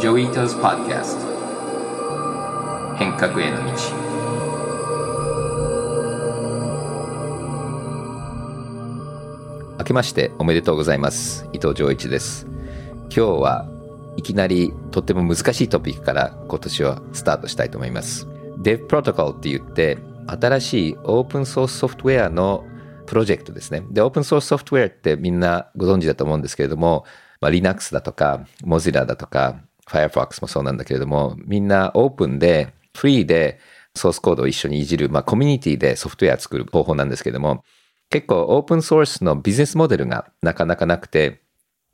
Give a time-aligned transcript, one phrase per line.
[0.00, 1.26] Joi Ito's Podcast
[2.96, 3.72] 変革への道。
[9.78, 11.46] 明けましておめでとうございます。
[11.52, 12.46] 伊藤穰一です。
[13.10, 13.68] 今日は
[14.16, 18.26] いきなりとっても難しいトピックから今年はスタートしたいと思います。
[18.62, 22.64] Dev Protocol って言って新しいオープンソースソフトウェアの
[23.04, 23.84] プロジェクトですね。
[23.90, 27.04] で、オープンソースソフトウェアってみんなご存知だと思うんですけれども、
[27.42, 33.60] まあ、Linux だとか、Mozilla だとか、Firefox もそうなんだけれども、みんなオープンで、フリーで
[33.94, 37.64] ソースコードを一緒にいじる、まあ、コミュニティでソフトウェア作る方法なんですけども、
[38.08, 41.42] 結構オープンソースのビジネスモデルがなかなかなくて、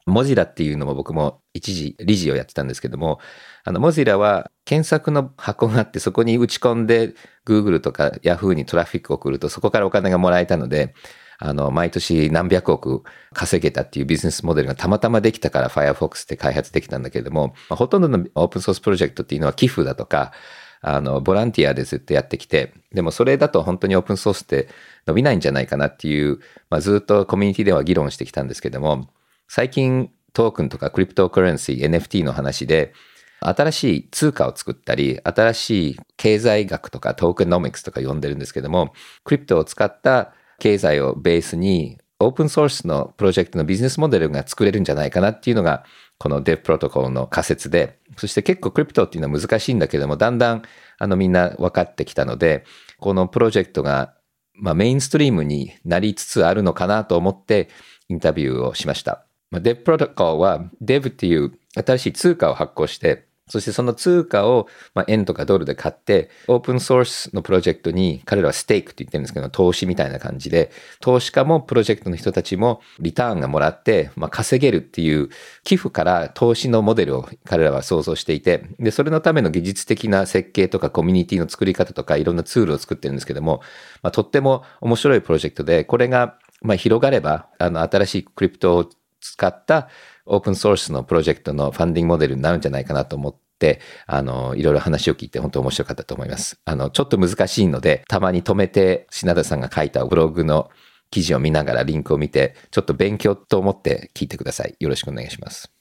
[0.07, 3.19] モジラっていうのも僕も一時理事をやってたんですけども、
[3.65, 10.95] あの、モジラは検索の箱があってそこに打ち込んで Google とか Yahoo にトラフィックを送るとそこからお金がもらえたので、
[11.39, 20.33] あの、毎年何百億稼げたっていうビジネスモデルがたまたまできたから Firefox って開発できたんだけれども、まあ、ほとんどのオープンソースプロジェクトっていうのは寄付だとか、
[20.81, 24.69] あの、ボランティアでずっとやってきて、でもそれだと本当にオープンソースって
[25.07, 26.39] 伸びないんじゃないかなっていう、
[26.71, 29.09] まあ、ずっとコミュニティでは議論してきたんですけども、
[29.49, 32.93] 最近トークンとかクリプトカレンシー、NFT の話で、
[33.41, 38.93] 新しい通貨を作ったり、新しい経済学とかトークノミクスとか呼んでるんですけども、
[39.25, 45.85] クリプトを使った経済をベースにオープンソースのプロジェクトのビジネスモデルが作れるんじゃないかなっていうのが、
[46.19, 50.63] この Dev プロトコルの仮説で、そして結構クリプトっていうのは難しいんだけども、だんだん
[50.99, 52.65] あのみんな分かってきたので、
[53.01, 54.15] このプロジェクトが
[54.55, 57.69] まあメインストリームになりつつあるのかなと思って
[58.09, 59.27] インタビューをしました。
[59.53, 75.29] Dev プロトコルは Dev っていう新しい通貨を発行して、そしてその通貨を、まあ、円とかドルで買って、オープンソースのプロジェクトに彼らはステークって言ってるんですけど、投資みたいな感じで、投資家もプロジェクトの人たちもリターンがもらって、まあ、稼げるっていう
[75.63, 83.61] 寄付から投資のモデルを彼らは想像していて、で、それのための技術的な設計とかコミュニティの作り方とかいろんなツールを作ってるんですけども、
[84.03, 88.91] まあ、とっても面白いプロジェクトで、これがまあ広がれば、あの、新しいクリプトを
[89.21, 89.89] 使った
[90.27, 96.61] オープンソースのプロジェクトのファンディングモデルになるんじゃないかなと思って、あの、いろいろ話を聞いて本当面白かったと思います。
[96.65, 100.71] あの、ちょっと難しいので、たまに止めて、品田さんが書いたブログの
[101.11, 104.77] 記事を見ながらリンクを見て、ちょっと勉強と思って聞いてください。
[104.79, 105.73] よろしくお願いします。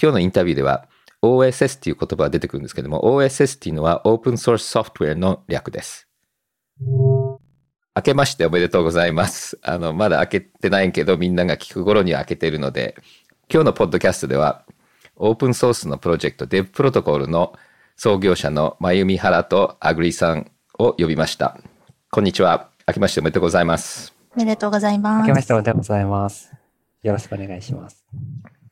[0.00, 0.88] 今日のインタビューでは、
[1.22, 6.08] OSS っていう言葉が出てくるんですけども、OSS っていうのはオープンソースソフトウェアの略です。
[6.80, 9.58] 明けましておめでとうございます。
[9.62, 12.94] あの、まだ開けてないけど、みんなが聞く頃には開けてるので、
[13.50, 14.66] 今日のポッドキャストでは、
[15.16, 17.54] オープンソースのプロジェクト Dev プロトコルの
[17.96, 21.58] 創業者のまゆみはらとあぐりさんを呼びました。
[22.10, 22.68] こんにちは。
[22.86, 24.14] 明けましておめでとうございます。
[24.36, 25.20] おめでとうございます。
[25.22, 26.52] 明けましておめでとうございます。
[27.02, 28.04] よろしくお願いします。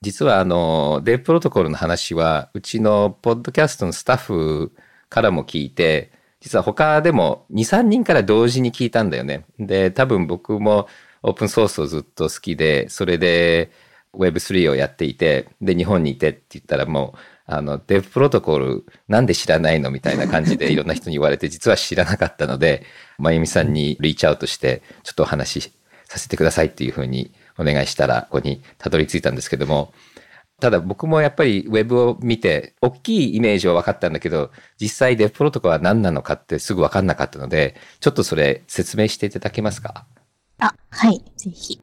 [0.03, 4.73] 実はあの、デブプロトコルの話は、うちのポッドキャストのスタッフ
[5.09, 9.47] からも聞いて、実は他でも2、3人から同時に聞いたんだよね。
[9.59, 10.87] で、多分僕も
[11.23, 13.71] オープンソースをずっと好きで、それで
[14.17, 22.85] Web3 をやっていて、で、日本にいてって言ったらもう、あの、デブプロトコルなんで知らないのみたいな感じでいろんな人に言われて、実は知らなかったので、
[23.19, 25.73] まゆみさんにリーチアウトして、ちょっとお話し
[26.07, 29.93] させてくださいっていうふうにお願いしたら、ここにたどり着いたんですけども、
[30.59, 34.51] ただ僕もやっぱりウェブを見て、大きいイメージは分かったんだけど、
[34.81, 40.07] 実際デフプロトコルは何なのかってすぐ分かんなかったので、ちょっとそれ説明していただけますか？
[40.59, 41.79] あ、はい、ぜひ。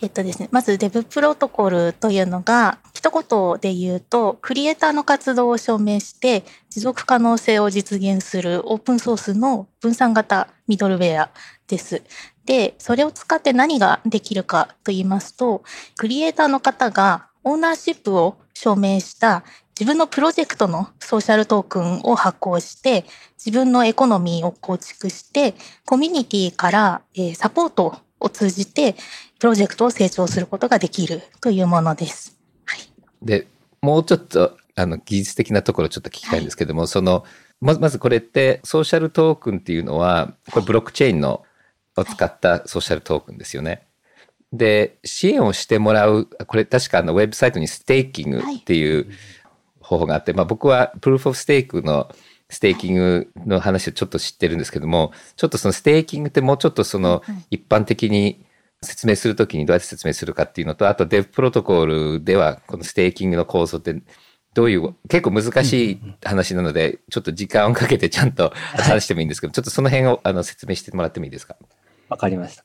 [0.00, 11.30] えっとですね、まずデブプロトコルというのが、一言で言うと、クリエイターの活動を証明して、持続可能性を実現するオープンソースの分散型ミドルウェア
[11.66, 12.02] です。
[12.44, 15.64] で、それを使って何ができるかと言いますと、
[15.96, 19.42] クリエイターの方がオーナーシップを証明した
[19.78, 23.04] 自分のプロジェクトのソーシャルトークンを発行して、
[23.36, 25.54] 自分のエコノミーを構築して、
[25.84, 27.02] コミュニティから
[27.34, 28.94] サポートを通じて、
[29.38, 32.38] プロジェクトを成長することができるというものです。
[32.64, 32.80] はい、
[33.22, 33.46] で、
[33.80, 37.24] もうちょっと、あの、技術的なところちょっと聞きたいんですけども、はい、その、
[37.60, 41.44] まず、まずこれって、ソーシャルトークンっていうのは、これブロックチェーンの、
[41.96, 43.82] を使ったソーシャルトークンですよね。
[44.52, 49.08] で、支援をしてもらう、これ確かあのウェブサイトにステーキングっていう
[49.80, 52.10] 方法があって、はい、まあ僕は Proof of Stake の
[52.50, 58.44] ステーキングの話をちょっと知ってるんですけども、ちょっとそのステーキングってもうちょっとその一般的に
[58.82, 64.00] 説明するときにどうやって説明するかっていうのと、あと Dev Protocol ではこのステーキングの構造って
[64.54, 71.56] どういう、結構難しい話なので、ちょっと時間をかけてちゃんと話してもいいんですけど、ちょっとその辺をあの説明してもらってもいいですか？
[72.08, 72.64] わかりました。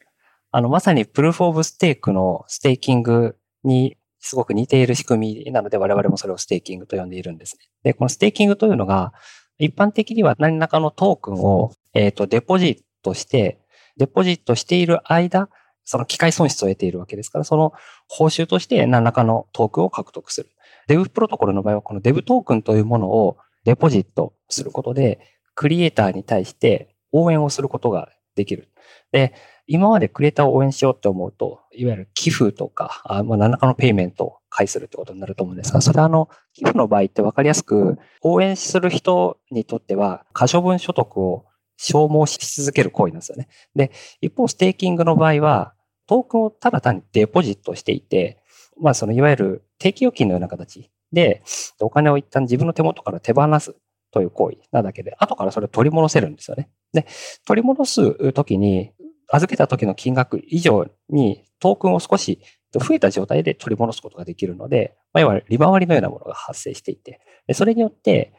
[0.51, 7.65] あの、まさに Proof of Stake のステーキングにすごく似ている仕組みなので、我々もそれをステーキングと呼んでいるんですね。
[7.83, 9.13] で、このステーキングというのが、
[9.57, 13.59] 一般的には何らかのトークンを、え、ー、と、デポジットして、
[13.97, 15.49] デポジットしている間、
[15.85, 17.73] その機会損失を得ているわけですから、その
[18.07, 20.49] 報酬として何らかのトークンを獲得する。
[20.87, 25.19] Dev Protocol の場合は、このデブトークンというものをデポジットすることで、
[25.55, 28.69] クリエイターに対して応援をすることができる。
[29.11, 29.33] で、
[29.65, 41.45] 今までクリエイターを応援しようって思うと、いわゆる寄付とか、あまあ、何らかのペイメントを返するってことになると思うんですが、それはあの、寄付の場合って分かりやすく、応援する人にとっては、可処分所得を
[41.77, 43.47] 消耗し続ける行為なんですよね。
[43.75, 45.73] で、一方、ステーキングの場合は、
[46.07, 48.43] トークンをただ単にデポジットしていて、
[48.79, 51.43] まあ、そのいわゆる定期預金のような形で、
[51.79, 53.75] お金を一旦自分の手元から手放す
[54.11, 56.69] という行為なだけで、後からそれを取り戻せるんですよね。
[56.91, 57.07] で、
[57.45, 58.91] 取り戻すときに、
[59.33, 62.39] 預けた時の金額以上にトークンを少し
[62.71, 67.19] 増えた状態で取り戻すことができるので、まあ、いわゆる利回りのようなものが発生していて、
[67.53, 68.33] それによって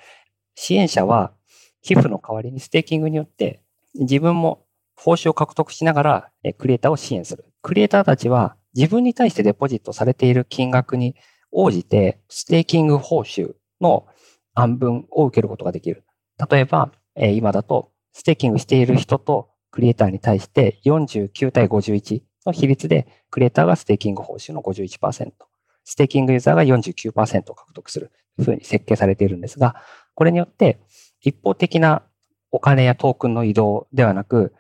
[0.55, 1.33] 支援者は
[1.83, 3.61] 寄付の代わりにステーキングによって
[3.95, 7.45] 自分も報酬を獲得しながらクリエイターを支援する。
[7.61, 11.17] クリエイターたちは自分に対してデポジットされている金額に
[11.51, 14.07] 応じてステーキング報酬の
[14.55, 16.05] 案分を受けることができる。
[16.51, 25.33] 例えば、今だとステーキングしている人とクリエイターに対して49対51の比率で、クリエイターがステーキング報酬の51%、
[25.83, 29.75] ステーキングユーザーが49%を獲得するというふうに設計されているんですが、
[30.15, 30.79] これによって
[31.21, 32.03] 一方的な
[32.53, 34.55] お金やトークンの移動ではなく、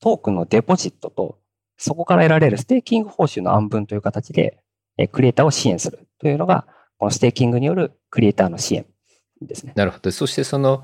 [0.00, 1.38] トークンのデポジットと、
[1.76, 4.58] そこから得られるステーキング報酬の案分という形で、
[5.12, 6.66] クリエイターを支援するというのが、
[6.98, 8.86] このステーキングによるクリエイターの支援
[9.40, 9.72] ですね。
[9.76, 10.10] なるほど。
[10.10, 10.82] そしてその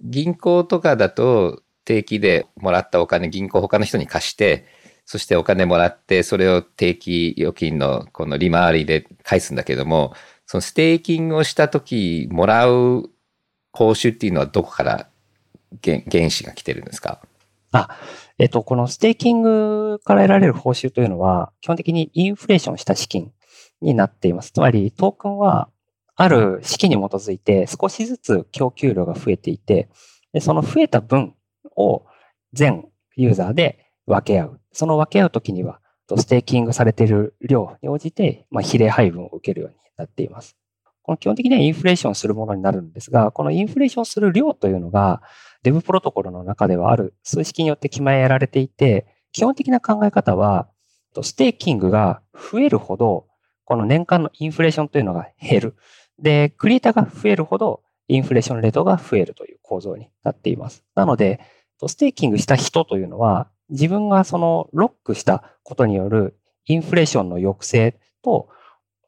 [0.00, 4.66] 銀行とかだと、定期でもらったお金、銀行他の人に貸して、
[5.06, 10.14] そしてお金もらって、それを定期預金のこの利回りで返すんだけども、
[10.46, 13.10] そのステーキングをした時もらう
[13.72, 15.08] 報酬っていうのはどこから
[15.82, 17.20] 原資が来てるんですか？
[17.72, 17.88] あ、
[18.38, 23.32] えっと、このステーキングから得られる報酬というのは、基本的にインフレーションした資金
[23.80, 24.50] になっています。
[24.52, 25.68] つまり、トークンは
[26.16, 29.88] ある式に基づいて少しずつ供給量が増えていて、
[30.32, 31.34] でその増えた分
[31.80, 32.06] を
[32.52, 32.86] 全
[33.16, 34.60] ユーザーで分け合う。
[34.72, 35.80] その分け合うときには、
[36.16, 40.56] ステーキングされている量に応じて、まあ、比例配分を受けるようになっています。
[41.02, 45.22] この基本的にはインフレーションするものになるんですが、このインフレーションする量というのが、
[45.62, 50.68] デブプロトコルの中ではある数式によって決められていて、基本的な考え方は、
[51.22, 53.26] ステーキングが増えるほど、
[53.64, 55.76] この年間のインフレーションというのが減る。
[56.18, 60.84] で、クリエイターが増えるほど、インフレーションレートが増えるという構造になっています。
[60.94, 61.40] なので、
[61.88, 68.48] ステーキングした人というのは、自分がそのロックしたことによるインフレーションの抑制と、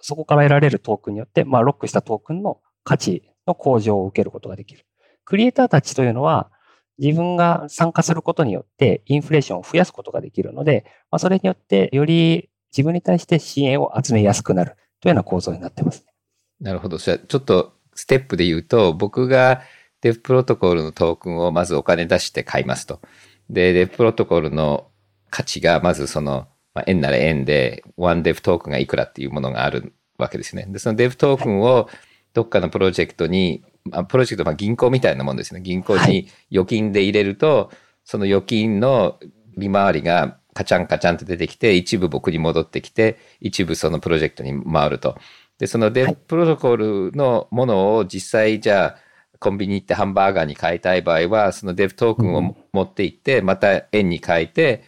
[0.00, 4.86] そこから得られるトークンによって、まあ、ロックしたトークンの価値の向上を受けることができる。
[5.24, 6.50] クリエイターたちというのは、
[6.98, 16.12] 自分が参加することによってインフレーションを増やすことができるので、まあ、それによってより自分に対して支援を集めやすくなるというような構造になってますね。
[16.60, 16.98] なるほど。
[16.98, 19.62] じゃあ、ちょっとステップで言うと、僕が
[20.02, 23.00] デフプロトコルのトークンをまずお金出して買いますと。
[23.48, 24.88] で、デフプロトコルの
[25.30, 30.66] 価値がまずその、まあ、円なら円で、ワンデフトークンがいくらっていうものがあるわけですね。
[30.68, 31.88] で、そのデフトークンを
[32.34, 35.60] どっかのプロジェクトに、まあ、プロジェクト、まあ銀行みたいなもんですね。
[35.60, 39.18] 銀行に預金で入れると、はい、その預金の
[39.56, 45.16] 利回りがカチャンカチャンと出てきて、一部僕に戻ってきて、一部そのプロジェクトに回ると。
[45.58, 49.11] で、そのデフプロトコルのものを実際じゃあ、
[49.42, 54.84] コンビニ行ってハンバーガーに買いたい場合は、そのデフトークンを持って行って、また円に変えて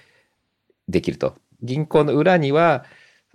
[0.88, 1.34] できると。
[1.60, 2.84] 銀行の裏には、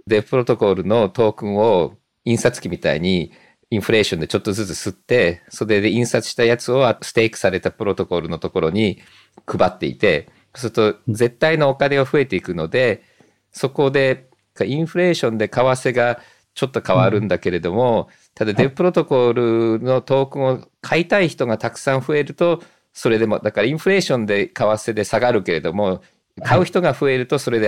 [0.08, 3.34] デフプロトコルのトークンを印刷機みたいに
[3.70, 9.02] インフレーションでちょっとずつ吸って、それで印刷したやつをステークされたプロトコルのところに
[9.46, 13.04] 配っていて、そうすると絶対のお金が増えていくので、
[13.52, 14.30] そこで
[14.64, 16.22] インフレーションで為替が
[16.60, 22.62] ちょっと変わるんだけれども、ただデブプロトコルのトークンを買いたい人がたくさん増えると、
[22.92, 26.02] それでも、だからインフレーションで為替で下がるけれども、
[26.44, 27.68] 買う人が増えるとそれで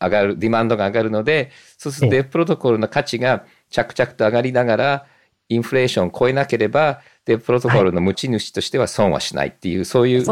[0.00, 5.06] 上がる、 demand が上がるので、そうすると Dev Protocol の価値が着々と上がりながら、
[5.48, 10.22] インフレーションを超えなければ、 Dev Protocol の持ち主としては損はしないっていう、そういう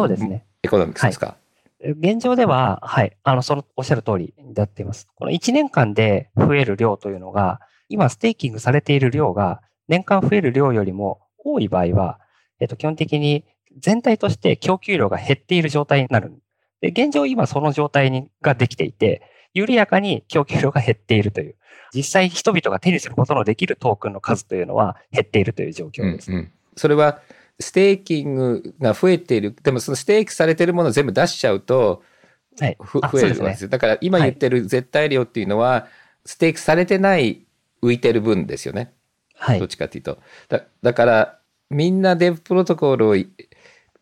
[0.64, 1.36] economics ですか？
[1.82, 5.08] 現状では、はい、あの、その、おっしゃる通りになっています。
[5.14, 12.20] この1年間で増える量というのが、今ステーキングされている量が年間増える量よりも多い場合は、
[12.60, 13.44] えっと、基本的に
[13.78, 16.32] 全体として供給量が減っている状態になる。
[16.80, 21.56] で、現状今その状態にができていて、緩やかに供給量が減っているという。
[21.92, 26.30] 実際人々が手にすることのできるトークンの数というのは減っているという状況です。
[26.30, 27.20] うんうん、それは
[27.58, 29.54] ステーキングが増えている。
[29.62, 32.02] でもそのステーキされているものを全部出しちゃうと、
[32.60, 33.68] はい、増えるわけですよ。
[33.68, 35.88] だから今言ってる絶対量っていうのは、
[36.24, 37.46] ステーキされてない
[37.82, 38.92] 浮いてる分ですよね。
[39.36, 39.58] はい。
[39.58, 40.18] どっちかっていうと。
[40.48, 41.38] だだから
[41.70, 43.16] みんなデブプロトコルを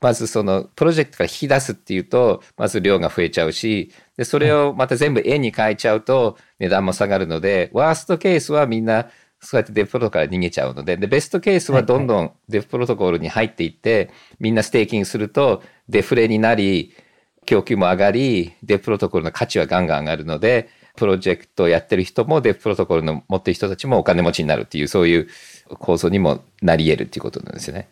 [0.00, 9.08] まずそのプロジェクトから引き出すっていうと、まず量が増えちゃうし、で、それをまた全部円に変えちゃうと値段も下がるので、ワーストケースはみんな
[9.40, 16.94] そうやってデフプロから逃げちゃうので、で、ベストケースはどんどんデフプロトコルに入っていって、みんなステーキングするとデフレになり、
[17.46, 25.28] 供給も上がり、デフプロトコルの価値はガンガン上がるので、プロジェクトをやってる人も Dev Protocol の持ってる人たちもお金持ちになるっていう、そういう
[25.78, 27.88] 構造にもなり得るっていうことなんですよね。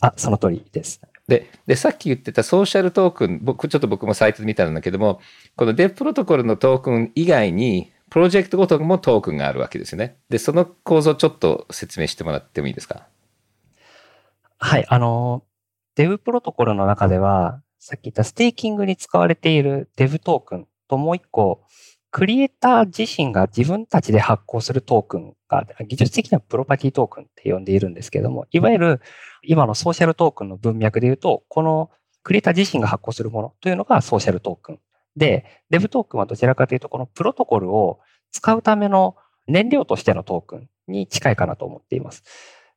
[0.00, 1.00] あ、その通りです。
[1.28, 5.20] で、で、さっき言ってたソーシャルトークン、僕、ちょっと僕もサイトで見たんだけども、
[5.56, 10.16] この Dev Protocol のトークン以外に、プロジェクトごともトークンがあるわけですよね。
[10.30, 13.06] で、その構造ちょっと説明してもらってもいいですか？
[14.58, 15.44] はい、あの、
[15.94, 21.62] Dev Protocol の中では、さっき言ったステーキングに使われているデブトークンともう一個、
[22.10, 29.00] クリエイター自身が自分たちで発行するトークンが、技術的にはプロパティトークンって呼んでいるんですけれども、いわゆる
[29.42, 31.90] 今のソーシャルトークンの文脈で言うと、この
[32.22, 34.80] クリエイター自身が発行するものというのがソーシャルトークン。
[35.16, 38.00] で、デブトークンはどちらかというと、このプロトコルを
[38.32, 42.24] 使うための燃料としてのトークンに近いかなと思っています。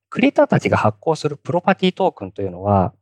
[0.10, 2.94] クリエイターたちが発行するプロパティトークンというのは、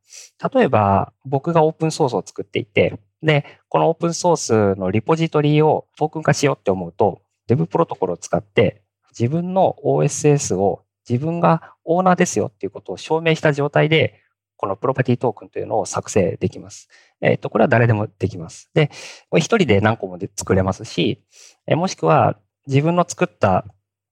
[0.53, 8.81] 例えば僕がオープンソースを作っていて、で、このオープンソースのリポジトリをトークン化しようって思うと、Dev プロトコルを使って
[9.17, 14.21] 自分の OSS を自分がオーナーですよっていうことを証明した状態で、
[14.55, 16.87] このプロパティトークンというのを作成できます。
[17.19, 18.69] えっ、ー、と、これは誰でもできます。
[18.75, 18.91] で、
[19.29, 21.23] これ一人で何個もで作れますし、
[21.65, 22.37] えもしくは
[22.67, 23.65] 自分の作った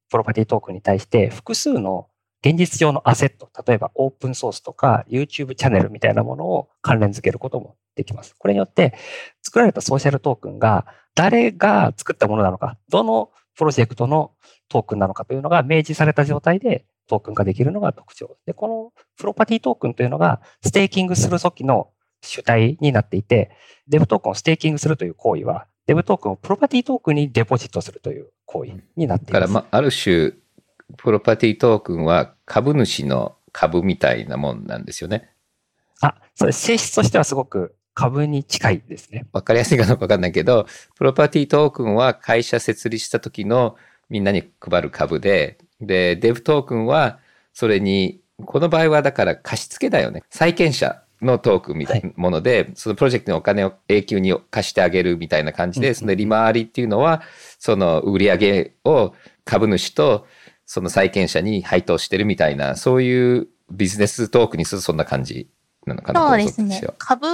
[0.10, 2.09] プロパティトークンに対して複数の
[2.44, 8.36] 現実上のアセット、例えばオープンソースとか YouTube チャンネルみたいなものを関連付けることもできます。
[8.38, 8.94] これによって
[9.42, 14.32] 作られたソーシャルトークンが誰が作ったものなのか、どのプロジェクトの
[14.70, 18.38] トークンなのかというのが明示された状態でトークン化できるのが特徴。
[18.46, 21.90] で、このプロパティトークンというのがステーキングする時の
[22.22, 23.52] 主体になっていて、
[23.88, 29.40] デブトークンをステーキングするという行為は、デブトークンをプロパティトークンにデポジットするという行為になっています。
[29.40, 30.34] だから、まあ、ある種、
[30.98, 35.32] プロパティトークンは株主の株みたいなもんなんですよね。
[36.02, 36.62] あ、そうです。
[36.62, 39.26] 性質としてはすごく株に近いですね。
[39.34, 43.76] わかりやすいかどうかわかんないけど、プロパティトークンは会社設立した時の
[44.10, 47.20] みんなに配る株で、で、デブトークンは
[47.54, 50.24] それに、この場合はだから貸付だよね。
[50.30, 57.22] 債権者のトークンみたいなもので、はい、そのプロジェクトにお金を永久に貸してあげるみたいな感じで、その利回りっていうのは、
[57.58, 60.26] その売り上げを株主と
[60.72, 65.50] その債権者に配当してるみたいな、そういうビジネストークにするとそんな感じ
[65.88, 66.80] なのかなそうですね。
[67.00, 67.26] 株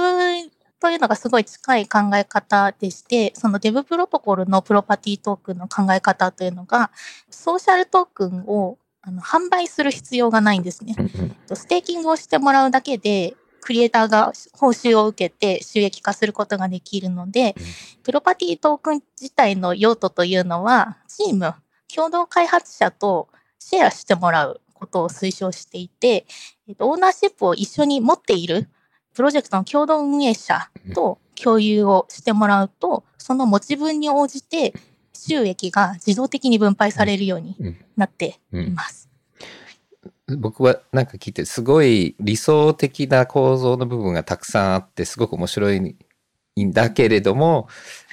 [0.80, 6.90] というのがすごい近い考え方でして、そのデブプロトコルのプロパティトークンの考え方というのが、
[7.28, 10.96] ソーシャルトークンをあの販売する必要がないんですね。
[11.52, 17.54] ステーキングをしてもらうだけで、クリエイターが報酬を受けて収益化することができるので、
[18.02, 21.52] プロパティトークン自体の用途というのは、チーム、
[21.94, 23.28] 共同開発者と
[23.58, 26.26] シェアしてもらうことを推奨していて、
[26.68, 28.68] えっと、オーナーシップを一緒に持っている
[29.14, 34.74] プロジェクトの共同運営者と共有をしてもらうと、その持ち分に応じて
[35.14, 37.56] 収益が自動的に分配されるように
[37.96, 39.08] なっています。
[40.38, 45.96] 僕はなんか聞いてすごい理想的な構造の部分がたくさんあってすごく面白い
[46.64, 47.68] んだけれども、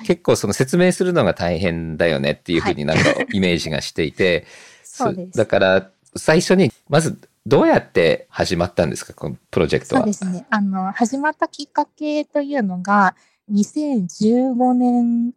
[0.06, 4.46] 結構その説明するのが大変だよねっていうふうになんか イメージがしていて、
[4.84, 5.38] そうです。
[5.38, 9.14] だから最初にまずどうやって始まったんですか？
[9.14, 10.02] このプロジェクトは。
[10.02, 10.46] そうですね。
[10.50, 13.16] あの、始まったきっかけというのが
[13.52, 15.34] 2015年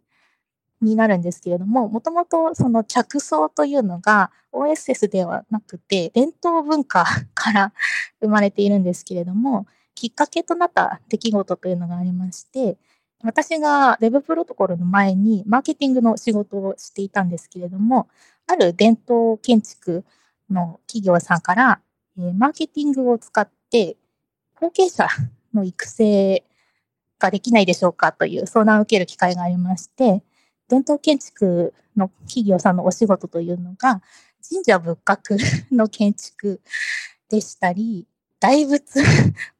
[0.81, 7.73] になるんですけれども、もともとその着想というのが OSS ではなくて伝統文化から
[8.21, 12.77] 生まれているんですけれども、きっかけとなった出来事というのがありまして、
[13.23, 18.07] 私が Web プロトコルの前にマーケティングの仕事をしていたんですけれども、
[18.45, 20.05] ある伝統建築
[20.49, 21.81] の企業さんから、
[22.17, 23.97] えー、マーケティングを使って
[24.55, 25.07] 後継者
[25.53, 26.43] の育成
[27.19, 30.23] ができないでしょうかという相談を受ける機会がありまして、
[30.69, 34.01] 伝統建築の企業さんのお仕事というのが、
[34.47, 35.37] 神社仏閣
[35.75, 36.61] の建築
[37.29, 38.07] でしたり、
[38.39, 39.03] 大仏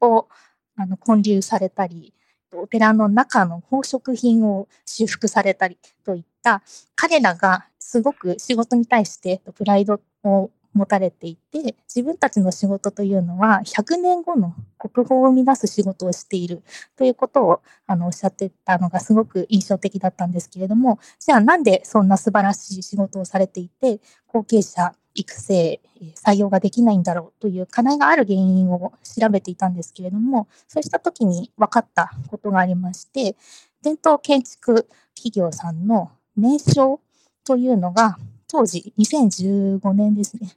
[0.00, 0.28] を
[0.76, 2.14] あの建立されたり、
[2.52, 6.62] お寺の中の宝飾品を修復されたりといった
[6.94, 16.62] 彼らがすごく仕事に対してプライドを持たれていて自分たちの仕事というのは100年後の国宝を生み出す仕事をしている
[16.96, 25.80] ということをあのおっしゃってたのがすごく印象的だったんですけれどもじゃあなんでそんな素晴らしい仕事をされていて後継者育成、
[26.14, 33.36] 採用ができないんだろうという課題がある原因を調べていたんですけれども、そうした時に分かったことがありまして、
[33.82, 37.00] 伝統建築企業さんの名称
[37.44, 40.48] というのが、当時2015年ですね、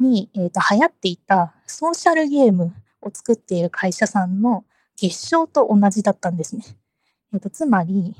[0.00, 4.64] に、えーと、流行っていたソーシャルゲームを作っている会社さんの
[4.96, 6.64] 月賞と同じだったんですね。
[7.32, 8.14] えーとつまり、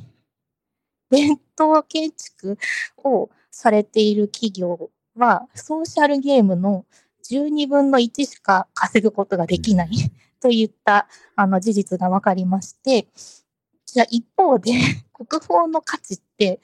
[1.11, 2.59] 伝統建築
[2.99, 6.85] をされている企業はソーシャルゲームの
[7.31, 9.91] 12分の1しか稼ぐことができない
[10.41, 13.07] といったあの事実が分かりまして、
[13.87, 14.73] じゃあ一方で
[15.13, 16.61] 国宝の価値って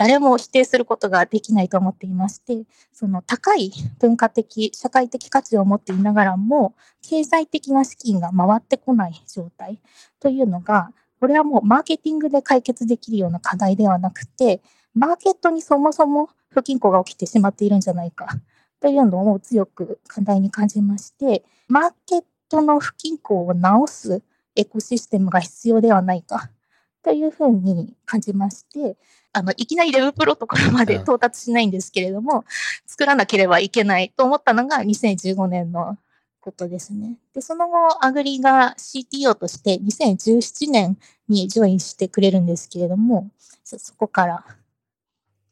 [0.00, 9.78] 誰も否定することができないと思っていまして、その高い文化的、社会的価値を持っていながらも、経済的な資金が回ってこない状態
[10.18, 14.62] というのが、これはもうマーケティングで解決できるような課題ではなくて、
[14.94, 18.28] マーケットにそもそも不均衡が起きてしまっているんじゃないか。
[18.80, 24.22] というのを強く課題に感じまして、マーケットの不均衡を直す
[24.56, 26.50] エコシステムが必要ではないか。
[27.02, 28.96] というふうに感じまして、
[29.32, 32.44] あの、いきなりレブプロトコルまで到達しないんですけれども、
[32.86, 35.96] 作らなければいけないと思ったのが2015年の
[36.40, 37.16] ことですね。
[37.32, 43.30] で、その後、アグリが CTO として2017年にジョインしてくれるんですけれども、
[43.64, 44.44] そこから。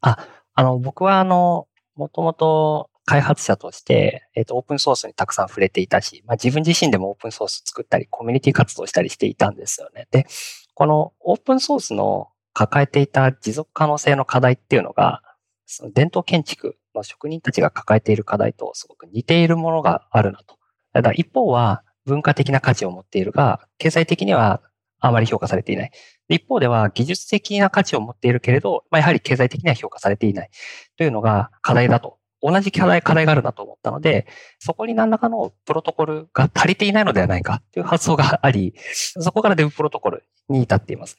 [0.00, 0.28] あ、
[0.59, 10.09] あの、僕はあの、もともと開発者として、えっ、ー、と、オープンソースにたくさん触れていたし、まあ、自分自身でもオープンソース作ったり、コミュニティ活動したりしていたんですよね。
[10.11, 10.27] で、
[10.75, 15.23] このオープンソースの抱えていた持続可能性の課題っていうのが、
[15.65, 20.59] その伝統建築の職人たちが抱えている課題とすごく似ているものがあるなと。
[20.93, 24.61] ただ一方は文化的な価値を持っているが、経済的には
[24.99, 25.93] あまり評価されていない。
[26.28, 30.50] 一方では技術的な価値を持っているけれど、まあ、やはり経済的には評価されていない
[30.97, 32.19] というのが課題だと。
[32.41, 34.26] 同じ課題、課題があるなと思ったので、
[34.60, 41.19] そこに何らかのプロトコルが足りていないのではないかという発想があり、そこからデブプロトコルに至っています。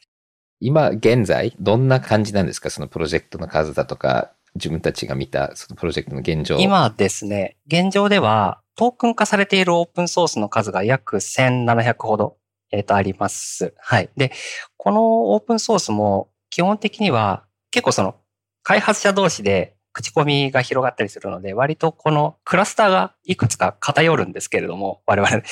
[0.62, 2.70] 今現在、どんな感じなんですか？
[2.70, 6.58] そのプロジェクトの数だとか、自分たちが見たそのプロジェクトの現状。
[6.58, 12.38] 今ですね、現状ではトークン化されているオープンソースの数が約1700ほど
[12.72, 13.74] えっ、ー、と、あります。
[13.78, 14.10] はい。
[14.16, 14.32] で、
[14.78, 18.16] このオープンソースも基本的には結構その
[18.64, 25.44] 開発者同士で口コミが広がったりするので、割とこのクラスターがいくつか偏るんですけれども、我々、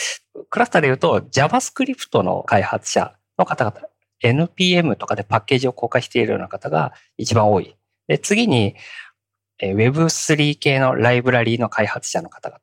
[0.50, 3.82] クラスターで言うと JavaScript の開発者の方々、
[4.24, 7.76] NPM とかでパッケージを公開しているような方が一番多い。
[8.08, 8.76] で、次に
[9.62, 12.60] Web3 系のライブラリーの開発者の方々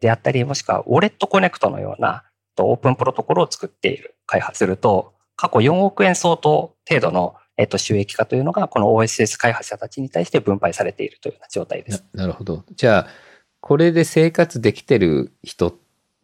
[0.00, 2.24] であったり、もしくはウォレットコネクトのような
[2.60, 12.06] とオープンプロトコルを作っている、開発すると、過去4億円相当程度のえっと、収益化というのが、この OSS 開発者たちに対して分配されているというような状態です。
[12.14, 12.64] なるほど。
[12.74, 13.06] じゃあ、
[13.60, 15.74] これで生活できてる人、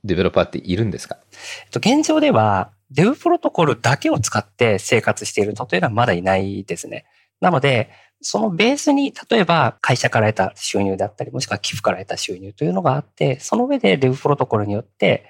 [0.02, 1.18] デベロッパーっているんですか、
[1.64, 7.04] えっと、現状では、デブプロトコルだけを使って生活している人というのはまだいないですね。
[7.42, 7.90] なので、
[8.22, 15.26] そのベースに、例えば会社から得た収入だったり、もしくは寄付から得た収入というのがあって、その上でデブプロトコルによって、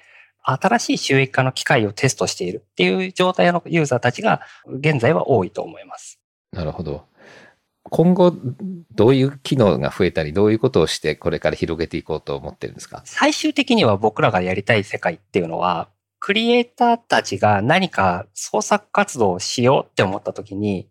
[0.49, 6.19] 新しい収益化の機会をテストしているっていう状態のユーザーたちが現在は多いと思います。
[6.51, 7.05] なるほど。
[7.89, 8.33] 今後、
[8.95, 13.01] どういう機能が増えたり、どういうことをしてこれから広げていこうと思ってるんですか？
[13.05, 15.87] 最終的には僕らがやりたい世界っていうのは、
[16.19, 20.89] クリエイターたちが何か創作活動をしようって思った時に、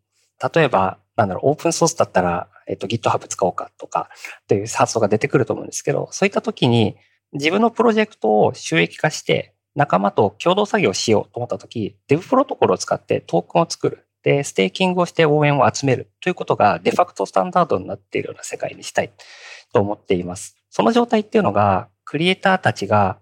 [0.54, 4.08] 例えば、なんだろう、オープンソースだったら、えっと、GitHub 使おうかとか、
[4.48, 6.96] という発想が出てくると思うんですけど、そういった時に、
[7.32, 14.06] 自分のプロジェクトを収益化して仲間と共同作業しようと思ったとき、 Dev Protocol を使ってトークンを作る。
[14.22, 19.12] で、ステーキングをして応援を集めるということがデファクトスタンダードになっているような世界にしたい
[19.72, 20.56] と思っています。
[20.70, 23.18] その状態っていうのが、クリエイターたちが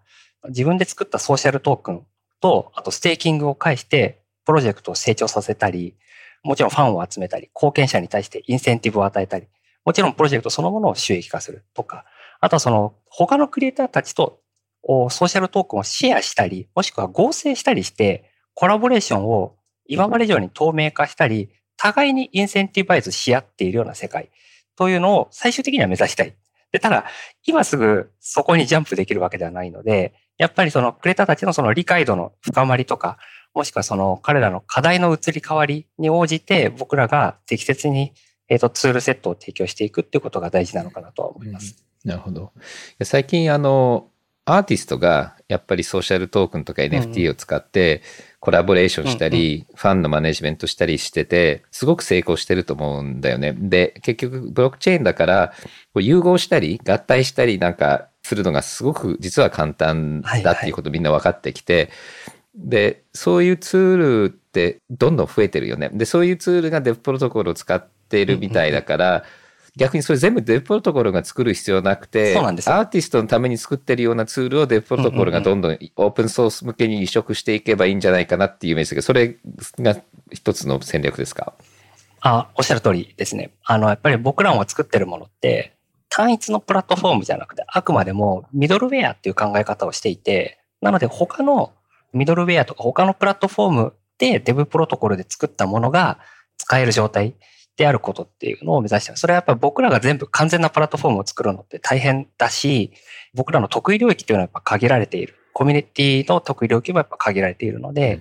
[0.48, 2.06] 自分で作ったソーシャルトークン
[2.40, 5.96] と、あとステーキングを介して、プロジェクトを成長させたり、
[6.42, 9.46] もちろんファンを集めたり、貢献者に対してインセンティブを与えたり、
[9.84, 12.04] もちろんプロジェクトそのものを収益化するとか、
[12.44, 14.40] あとはその他のクリエイターたちと
[14.83, 24.30] ソーシャルトークンをシェアしたり、もしくは合成したりして、コラボレーションを今まで以上に透明化したり、互いに incentivize し合っているような世界
[24.76, 26.35] というのを最終的には目指したい。
[26.70, 27.07] で、ただ、
[27.46, 33.18] 今すぐそこにジャンプできるわけではないので、やっぱりそのクレターたちのその理解度の深まりとか
[33.54, 38.12] もしくはその彼らの課題の移り変わりに応じて僕らが適切に、
[38.48, 41.76] えっ、と、ツールセットを提供していくっていうことが大事なのかなとは思います。
[41.78, 42.52] うん、なるほど。
[43.02, 44.08] 最近、あの、
[44.46, 48.02] アーティストがやっぱりソーシャルトークンとか NFT を使って
[48.40, 53.54] コラボレーションしたり、ファンのマネジメントしたりしてて、すごく成功してると思うんだよね。
[53.56, 55.52] で、結局ブロックチェーンだから、
[55.94, 61.90] 融合したり、合体したりなんかするのがすごく実は簡単だっていうことみんな分かってきて、
[62.54, 65.88] で、そういうツールってどんどん増えてるよね。
[65.94, 69.24] で、そういうツールがデフプロトコルを使っているみたいだから、
[69.76, 78.84] 逆にそれ全部デフプロトコルが作る必要なくて、アーティストのために作ってるようなツールをデフプロトコルがどんどんオープンソース向けに移植していけばいいんじゃないかなっていうイメージ。
[78.84, 79.37] ですけど、それ
[79.80, 81.54] が一つの戦略ですか？
[82.20, 83.50] あ、おっしゃる通りですね。
[83.64, 85.74] あの、やっぱり僕らも作ってるものって、
[86.08, 91.72] 単一のプラットフォームじゃなくて、あくまでもミドルウェアっていう考え方をしていて、なので他の
[92.12, 96.18] ミドルウェアとか他のプラットフォームでデブプロトコルで作ったものが
[96.56, 97.34] 使える状態
[97.76, 99.20] であることっていうのを目指してます。
[99.20, 102.92] それはやっぱり僕らが全部完全なプラットフォームを作るのって大変だし、
[103.34, 105.34] 僕らの得意領域っていうのはやっぱ限られている。
[105.52, 108.20] コミュニティの得意領域もやっぱ限られているので、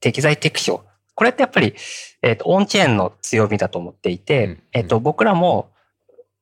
[0.00, 0.84] 適材適所。
[1.14, 1.74] これってやっぱり、
[2.22, 5.70] えっ、ー、と、オンチェーンの強みだと思っていて、えっ、と、僕らも、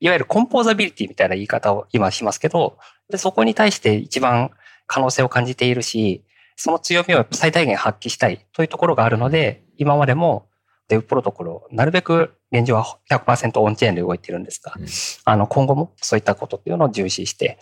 [0.01, 2.79] いわゆるコンポーザビリティみたいな言い方を今しますけど、
[3.11, 4.51] でそこに対して一番
[4.87, 6.25] 可能性を感じているし、
[6.57, 10.48] その強みを最大限発揮したいというところがあるので、今までも
[10.89, 14.87] デブプロトコルをなるべく現状は100%オンチェーンで動いているんですが、うん、
[15.25, 17.59] あの今後もそういったことっていうのを重視して、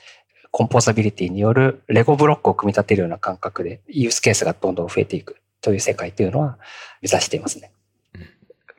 [0.52, 6.58] コンポーザビリティによるレゴブロックを組み立てるような感覚でユースケースがどんどん増えていくという世界というのは
[7.02, 7.72] 目指していますね。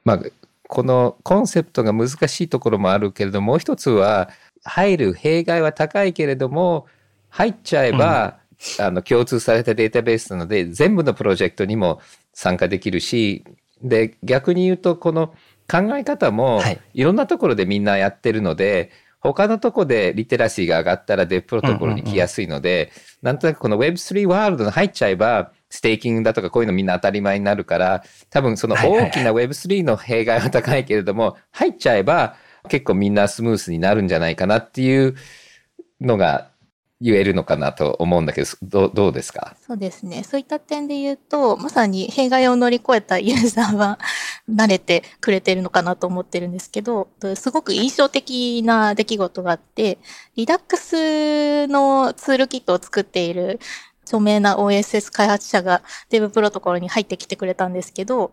[0.04, 0.20] まあ、
[0.68, 4.30] このコンセプトが難しいところもあるけれどもう一つは
[4.64, 6.88] 入る弊害は高いけれども
[7.30, 8.40] 入っちゃえば、
[8.80, 12.00] うん、あの共通されたデータベースなので全部のプロジェクトにも
[12.34, 13.44] 参加できるし
[13.82, 15.34] で、逆に言うと、この
[15.70, 16.62] 考え方も、
[16.94, 17.04] い。
[17.04, 32.36] ろんなところでみんなやってるので、他のとこでリテラシーが上がったらデプロトコルに来やすいので、なんとなくこの Web3 ワールドに入っちゃえば、ステーキングだとかこういうのみんな当たり前になるから、多分その大きな Web3 の弊害は高いけれども、入っちゃえば
[32.70, 35.16] 結構みんなスムースになるんじゃないかなっていう
[36.00, 36.52] のが
[37.00, 39.56] 言えるのかなと思うんだけどどうですか？
[39.66, 40.24] そうですね。
[40.24, 44.00] そういった点で言うとまさに弊害を乗り越えたユーザーは
[44.50, 50.00] 慣れてくれてるのかなと思ってるんですけどすごく印象的な出来事があって
[50.36, 53.60] リダックスのツールキットを作っている
[54.06, 58.32] 著名な OSS 開発者が Dev Protocol に入ってきてくれたんですけど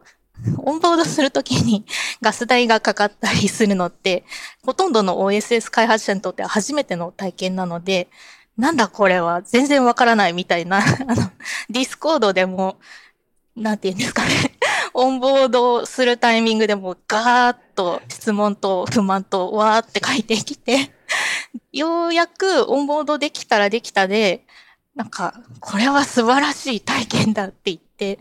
[0.59, 1.85] onboard するときに
[2.23, 4.25] ガス代がかかったりするのって、
[4.65, 8.09] ほとんどの OSS 開発者にとっては初めての体験なので、
[8.57, 10.81] なんだこれは全然わからないみたいな、 あ
[11.15, 11.31] の、
[11.71, 12.79] Discord でも、
[13.57, 14.31] なんて言うんですかね、
[14.95, 20.93] onboard するタイミングでもガーッと質問と不満とわーって書いてきて、
[21.73, 24.45] ようやくオンボードできたらできたで、
[24.95, 28.21] なんか、これは素晴らしい体験だって言って、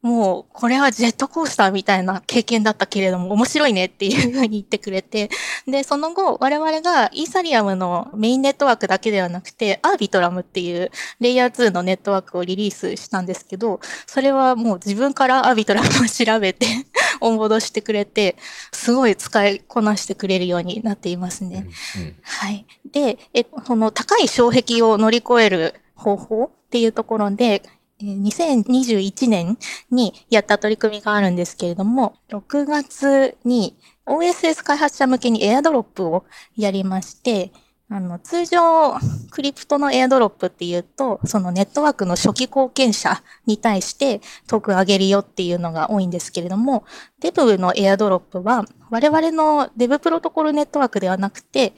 [0.00, 5.28] もう、これはジェットコースターみたいな経験だったけれども、面白いねっていうふうに言ってくれて、
[5.66, 16.66] で、その後、我々がイーサリアムのメインネットワークだけではなくて、アービトラムっていうレイヤー2のネットワークをリリースしたんですけど、それはもう自分からアービトラムを調べて
[17.20, 18.36] オンボードしてくれて、
[18.72, 21.66] すごい使いこなしてくれるようになっていますね。
[21.96, 22.66] うんうん、はい。
[22.92, 27.62] で、え、その高い障壁を乗り越える方法っていうところで、
[28.02, 29.58] 2021年
[29.90, 36.24] にやった取り組みがあるんですけれども、6月に OSS 開発者向けにエアドロップを
[36.56, 37.52] やりまして、
[37.90, 38.94] あの、通常、
[39.30, 46.84] クリプトのエアドロップっていうと、そのネットワークの初期貢献者に対してトークン上げるよっていうのが多いんですけれども、
[47.20, 51.72] デブのエアドロップは、我々のデブプロトコルネットワークではなくて、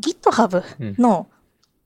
[0.00, 0.62] GitHub
[1.00, 1.26] の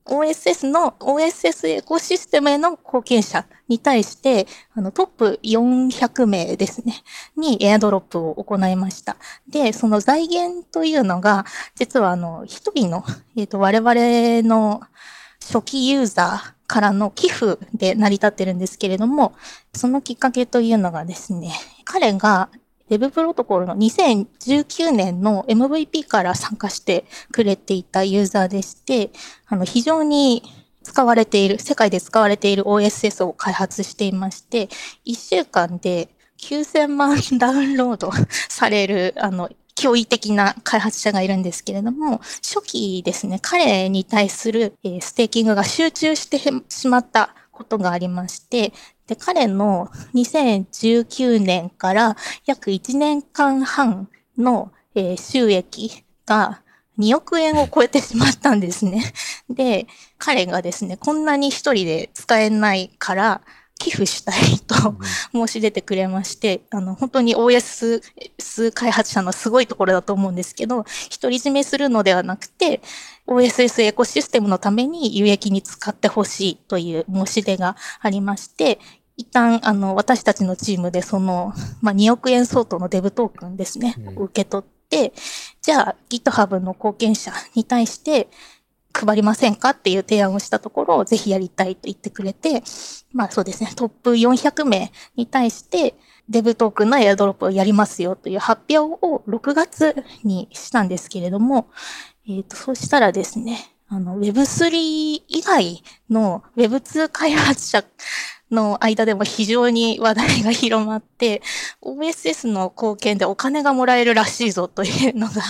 [0.04, 7.02] OSS の OSS エコシステムへの貢献者に対して、あのトップ400名ですね、
[7.36, 9.16] にエアドロップを行いました。
[9.48, 11.44] で、その財源というのが、
[11.76, 13.04] 実はあの、一人の、
[13.36, 13.94] えっ、ー、と、我々
[14.48, 14.82] の
[15.40, 19.34] 初期ユーザーからの寄付で成り立ってるんですけれども、
[19.74, 21.52] そのきっかけというのがですね、
[21.84, 22.48] 彼が
[22.92, 29.12] デブプロトコルの2019年の MVP から参加してくれていたユーザーでして、
[29.46, 30.42] あの、非常に
[30.82, 34.68] 使われている、世界で使われている OSS を開発していまして、
[35.06, 38.10] 1週間で9000万ダウンロード
[38.50, 48.74] される、あの、驚異的な開発者がいるんですけれども、初期ですね、彼に対する、ステーキングが集中してしまったことがありまして、
[49.06, 56.62] で、彼の2019年から約1年間半の、えー収益が
[56.98, 59.02] 2億円を超えてしまったんですね。
[59.48, 59.86] で、
[60.18, 63.40] 彼がですね、こんなに一人で使えないから、
[63.82, 64.96] 寄付したいと
[65.32, 68.00] 申し出てくれまして、あの、本当に OS
[68.72, 70.84] 開発者のすごいところだと思うんですけど、
[71.20, 72.80] 独り占めするのではなくて、
[73.26, 78.78] OSS エコシステムのために有益に使ってほしいという申し出がありまして、
[79.16, 84.14] 一旦、あの、私たちのチームでその、まあ、2億円相当のデブトークンですね、うん。
[84.24, 85.12] 受け取って、
[85.60, 88.28] じゃあ GitHub の貢献者に対して
[88.92, 92.62] 配りませんかっていう提案をしたところを、ぜひやりたいと言ってくれて、
[93.12, 95.94] まあそうですね、トップ400名に対して、
[96.28, 101.68] デブトークンのエアドロップをやりますよという発表を6月にしたんですけれども、
[102.28, 104.70] えっ、と、そうしたらですね、あの、Web3
[105.28, 107.84] 以外の Web2 開発者
[108.52, 111.42] の間でも非常に話題が広まって、
[111.82, 115.42] OSS の貢献でお金がもらえるらしいぞというのが、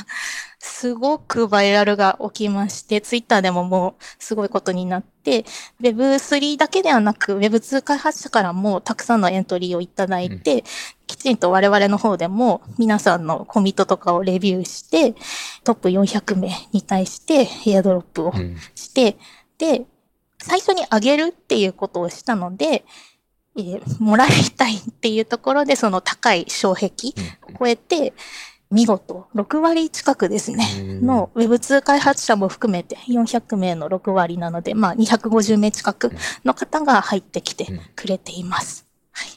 [0.64, 5.44] すごくバイラルが起きまして、ツイッターでももうすごいことになって、
[5.80, 10.62] Web3 だけではなく Web2 開発者からもたくさんのエントリーをいただいて、
[11.08, 15.14] きちんと我々の方でも皆さんのコミットとかをレビューして、
[15.64, 18.56] トップ400名に対してエアドロップをうん。
[18.76, 19.16] して、
[19.58, 19.84] で、
[20.42, 22.84] 最初に上げるっていうことをしたので、
[23.56, 27.10] えーもらいたいっていうところで、その高い障壁
[27.54, 28.12] を超えて、
[28.70, 36.10] 見事、6割近くですね、うんの Web2 開発者も含めて400名の6割なので、まあ250名近く
[36.44, 38.86] の方が入ってきてくれています。
[39.10, 39.28] はい。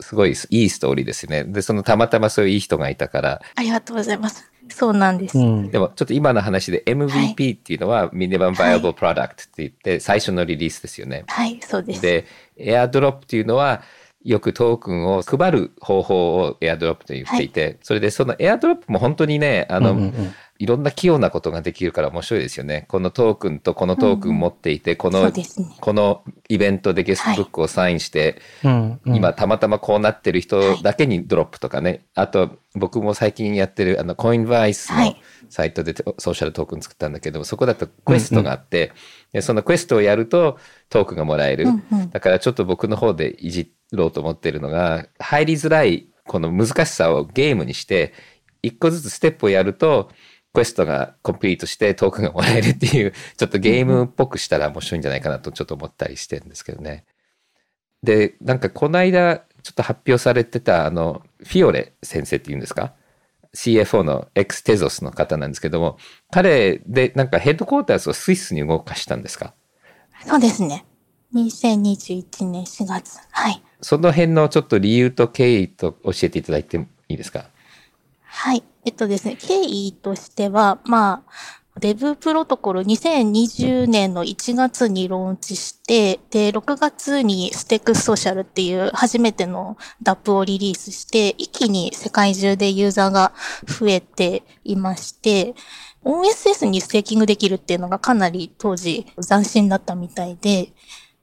[0.00, 1.44] すごいいいストーリーですよね。
[1.44, 4.44] で、そのたまたまそういういい人がいたから、ありがとうございます。
[4.68, 5.38] そうなんです。
[5.38, 11.24] うんでもちょっと今の話で MVP っていうのは Minimum Viable Product って言って最初のリリースですよね。
[11.28, 12.02] はい、そうです。
[12.02, 12.26] で、
[12.56, 13.82] エアドロップっていうのは、
[14.24, 22.86] よくトークンを配る方法をエアドロップと言っていて、それでそのエアドロップも本当にね、あの、うんうんうんいろんな器用なことができるから面白いですよね。
[22.88, 25.76] このトークンとこのトークン持っていて、こそのうですね。
[25.80, 29.16] このイベントで guest book をサインして、うんうん。
[29.16, 35.22] 今たまたまこうなってる人だけにドロップとかね、あと僕も最近やってるあの Coinvise のはい。
[35.48, 38.92] サイトでソーシャルトークン作ったんだけど、そこだとクエストがあって、
[39.32, 41.66] でそのクエストをやるとトークンがもらえる。
[41.66, 42.10] うんうん。
[42.10, 48.12] だからちょっと僕の方でいじろうと思ってるのが、入りづらいこの難しさをゲームにして、
[48.62, 50.10] 一個ずつステップをやると、
[50.56, 57.04] クエストがコンプリートしてトークンがもらえるっていう、 ちょっとゲームっぽくしたら面白いんじゃないかなとちょっと思ったりしてるんですけどね。
[58.02, 62.94] で、なんかこの間ちょっと発表されてたあの、フィオレ先生っていうんですか
[63.54, 65.98] ?CFO のエクステゾスの方なんですけども、
[66.30, 69.54] 彼でなんかヘッドクォーターズをスイスに動かしたんですか？
[70.26, 70.84] そうですね。
[71.34, 73.18] 2021年4月。
[73.30, 73.62] はい。
[73.82, 77.50] その辺のちょっと理由と経緯と教えていただいてもいいですか？
[78.26, 78.62] はい。
[78.84, 93.32] えっとですね、経緯としては、まあ、デブプロトコル2020年の1月にローンチして、で、6月にステックスソーシャルっていう初めての DAP をリリースして、一気に世界中でユーザーが
[93.66, 95.54] 増えていまして、
[96.04, 100.72] OSS にステーキングできるっていうのがかなり当時斬新だったみたいで、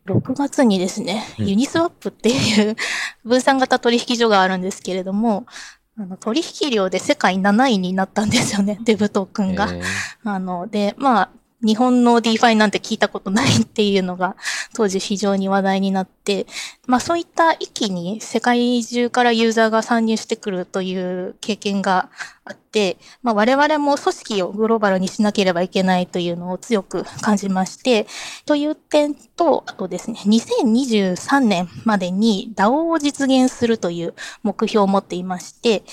[0.05, 2.75] 6月にですね、うんユニスワップっていう
[3.25, 5.45] 分散型取引所があるんですけれども、
[5.95, 9.67] あの取引量で世界7位になったんですよね、デブトークンが。
[9.71, 9.83] えー
[10.25, 11.29] あの、で、まあ、
[11.63, 14.35] 日本の DeFi なんて聞いたことないっていうのが
[14.75, 16.45] 当時非常に話題になって、
[16.87, 22.09] まあそういった一気に世界中からユーザーが参入してくるという経験が
[22.45, 28.07] あって、まあ我々も組織をグローバルにしなければいけないというのを強く感じまして、
[28.45, 35.83] という点と、あとですね、2023年までに DAO を実現するという目標を持っていまして、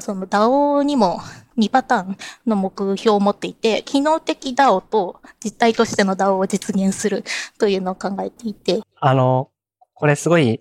[0.00, 1.20] その DAO にも
[1.56, 7.24] 2パターンの目標を持っていて、機能的 DAO と実体としての DAO を実現する
[7.58, 9.50] というのを考えていて、あの、
[9.94, 10.60] これすごい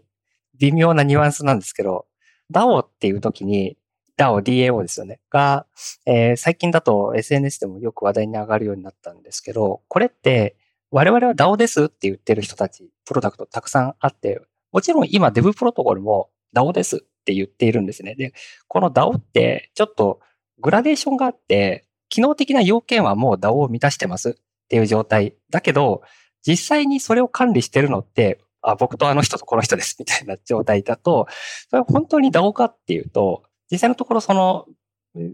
[0.57, 2.05] 微妙なニュアンスなんですけど、
[2.51, 3.77] DAO っていう時に、
[4.17, 5.19] DAO、DAO ですよね。
[5.29, 5.65] が、
[6.05, 10.55] えー最近だと SNS でもよく話題に上がるようになったんですけど、これって、
[10.91, 18.13] 我々は DAO ですって言ってる人たち、プロダクトたくさんあって、もちろん今 Dev プロトコルも DAO ですって言っているんですね。
[18.13, 18.33] で、
[18.67, 20.19] この DAO ってちょっと
[20.59, 24.33] グラデーションがあって、機能的な要件はもう DAO を満たしてますっ
[24.69, 25.35] ていう状態。
[25.49, 26.03] だけど、
[26.45, 31.27] 実際にそれを管理してるのって、あ、僕とあの人とこの人です みたいな状態だと、
[31.69, 34.65] それは本当に DAO かっていうと、実際のところその、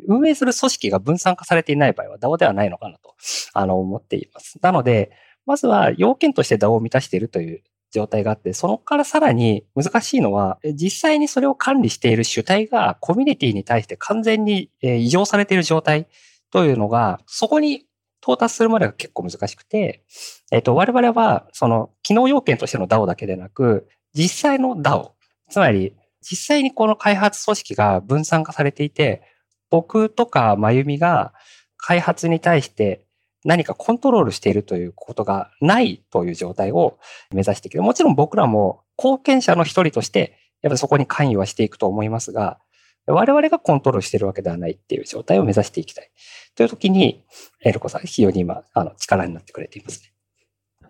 [0.08, 3.16] 運営する組織が分散化されていない場合は DAO ではないのかなと、
[3.54, 4.60] あの、思っています。
[4.62, 5.12] なので、
[5.46, 16.08] まずは要件として DAO を満たしているという状態があって、そこからさらに難しいのは、実際にそれを管理している主体がコミュニティに対して完全に異常されている状態
[16.52, 17.86] というのが、そこに
[18.22, 20.04] 到達するまでが結構難しくて、
[20.52, 25.12] えっ、と、我々は、その、機能要件としての DAO だけでなく、実際の DAO、
[25.50, 29.24] つまり、実際にこの開発組織が分散化されていて、
[29.72, 31.34] 僕とかまゆみが
[31.78, 33.06] 開発に対して
[33.44, 37.00] 何かコントロールしているということがないという状態を
[37.32, 37.82] 目指していく。
[37.82, 42.60] もちろん僕らも貢献者の一人として、やっぱりそこに関与はしていくと思いますが、
[43.08, 46.12] 我々がコントロールしているわけではないっていう状態を目指していきたい。
[46.56, 47.24] という時に、
[47.62, 50.90] エルコさん、非常に今、あの、力になってくれていますね。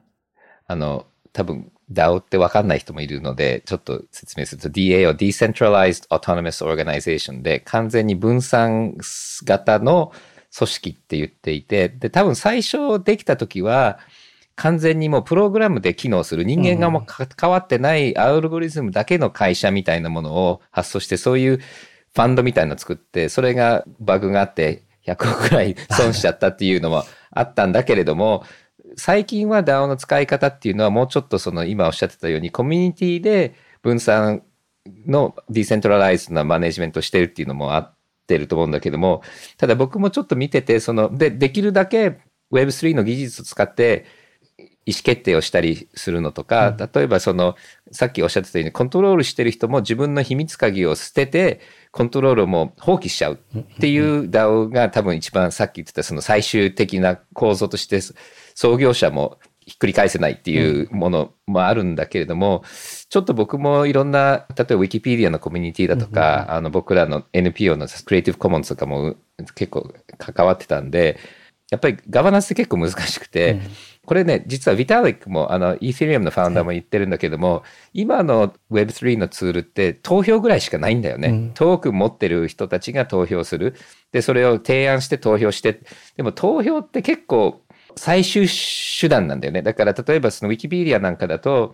[0.67, 8.95] あの、多分 DAO って分かんない人もいるので、ちょっと説明すると DA は Decentralized Autonomous Organization で完全に分散
[9.45, 10.11] 型の
[10.55, 13.99] 組織って言っていて、で、多分最初できた時は、
[14.55, 17.05] 完全にもうプログラムで機能する人間がもう
[17.39, 28.43] 変わってないアルゴリズムだけの会社みたいなものを発想して、そういうファンドみたいなのを作って、それがバグがあって100億くらい損しちゃったっていうのもあったんだけれども、
[28.97, 34.43] 最近は DAO の使い方っていうのはもうちょっとその今おっしゃってたようにコミュニティで分散
[35.07, 39.21] のディセントラライズなマネジメントしてるっていうのもあって、ってると思うんだけども、
[39.57, 42.19] ただ僕もちょっと見てて、その、で、できるだけ
[42.53, 44.05] Web3 の技術を使って
[44.85, 47.55] 意思決定をしたりするのとか、例えばその、
[47.91, 51.59] さっきおっしゃってたように、コントロールしてる人も自分の秘密鍵を捨てて、
[51.91, 57.99] コントロールをもう放棄しちゃうっていう DAO が多分一番さっき言ってたその最終的な構造として、
[58.55, 59.39] 創業者も
[59.71, 62.65] ひっくり返せないっていうものもあるんだけれども、
[63.09, 69.15] ちょっと僕もいろんな、例えば Wikipedia のコミュニティだとか、あの僕らの NPO のクリエイティブコモンズとかも
[69.55, 71.19] 結構関わってたんで、
[71.71, 73.61] やっぱりガバナンスって結構難しくて、
[74.05, 81.51] これね、実はビタリックも、あの、イーセリアムのファウンダーも言ってるんだけども、今の Web3 のツールって投票ぐらいしかないんだよね。
[81.53, 83.75] トークン持ってる人たちが投票する。
[84.11, 85.79] で、それを提案して投票して。
[86.17, 87.61] でも投票って結構
[87.95, 89.61] 最終手段なんだよね。
[89.61, 91.73] だから例えばそのウィキペディアなんかだと、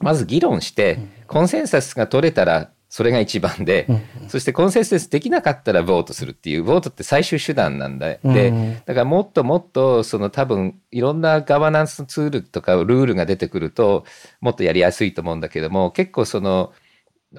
[0.00, 3.86] まず議論して、コンセンサスが取れたらそれが一番で、
[4.28, 8.16] そしてコンセンサスできなかったらボートするっていう、ボートって最終手段なんだ。
[8.24, 14.04] で、だからもっともっと、その多分、いろんなガバナンスツールとかルールが出てくると、
[14.40, 16.72] もっとやりやすいと思うんだけども、結構その、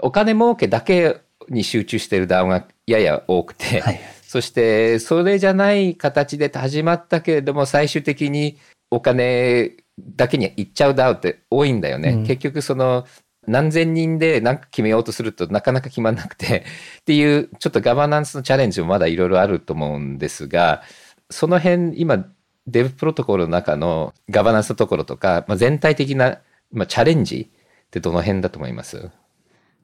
[0.01, 8.59] お金儲けだけに集中してるダウンがやや多くて、はいそしてそれじゃない形で始まったけれども最終的に
[8.91, 12.11] お金だけに行っちゃう DAO って多いんだよね。
[12.11, 13.07] うん、結局その
[13.47, 16.63] 何千人で何か決めようとするとなかなか決まんなくて。
[17.01, 20.83] っていうちょっとガバナンスのチャレンジもまだいろいろあると思うんですが
[21.31, 22.23] その辺今
[22.67, 26.37] デブプロトコルの中のガバナンスのところとか、まあ、全体的な、
[26.71, 29.09] まあ、チャレンジってどの辺だと思います？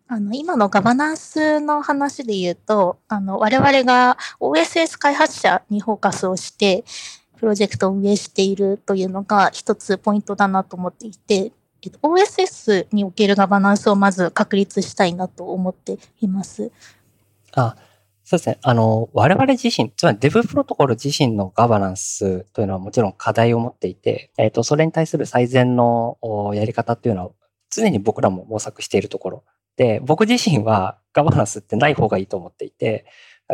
[0.07, 6.83] あの、今のガバナンスの話で言うと、あの、我々が OSS 開発者にフォーカスをして、
[7.37, 11.51] プロジェクトを運営しているというのが一つポイントだなと思っていて、
[12.03, 16.71] OSS におけるガバナンスをまず確立したいなと思っています。
[17.53, 17.75] あ、
[18.23, 18.59] そうですね。
[18.61, 26.17] あの、我々自身、つまり Dev プロトコル自身のガバナンスというのはもちろん課題を持っていて、えっ、と、それに対する最善の
[26.53, 27.31] やり方っていうのは
[27.69, 29.43] 常に僕らも模索しているところ
[29.77, 33.05] で、僕自身はガバナンスってない方がいいと思っていて、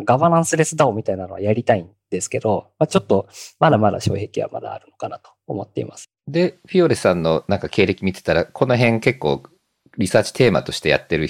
[0.05, 3.27] ガバナンスレス DAO みたいなのはやりたいんですけど、まあ、ちょっと
[3.59, 6.05] まだまだ障壁はまだあるのかなと思っています。
[6.27, 9.43] で、フィオレさんのなんか経歴見てたら、この辺結構
[9.97, 11.29] リサーチテーマとしてやってる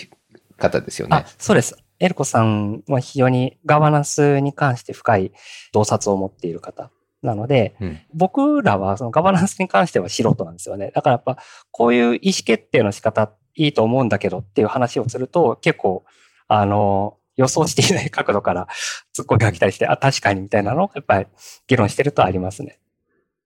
[0.57, 1.17] 方ですよね。
[1.17, 1.75] あ、そうです。
[1.99, 5.31] エルコさんは非常にガバナンスに関して深い
[5.71, 6.89] 洞察を持っている方
[7.21, 10.91] なので、うん、僕らはそのガバナンスに関しては素人なんですよね。
[10.95, 11.37] だからやっぱ
[11.69, 16.03] こういう意思決定の仕方いいと思うんだけどっていう話をすると、結構、
[16.47, 18.67] あの、予想していない角度から
[19.15, 21.27] 突っ込みが来たりして、あ、確かにみたいなのをやっぱり
[21.67, 22.77] 議論してるとありますね。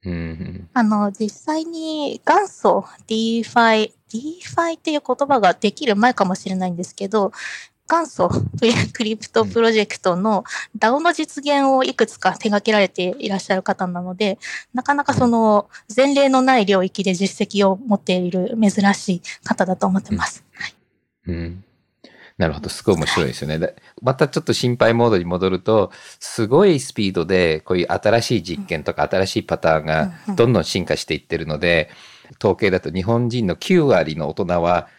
[0.04, 7.32] うん、あの、実際に元祖 DeFi、DeFi っていう言葉ができる前かもしれないんですけど、
[7.90, 10.44] 元祖というクリプトプロジェクトの
[10.78, 14.40] DAO の実現をいくつか手掛けられていらっしゃる方なので、
[14.74, 20.44] なかなかその前例のない領域で実績を持っている珍しい方だと思ってます。
[20.54, 20.74] はい、
[21.28, 21.64] うん
[22.38, 22.70] なるほど。
[22.70, 23.76] すごい面白いですよね。
[24.02, 31.90] またちょっと心配モードに戻ると、すごいスピードで、こういう新しい実験とか新しいパターンがどんどん進化していってるので、
[32.40, 34.90] 統計だと日本人の9割の大人は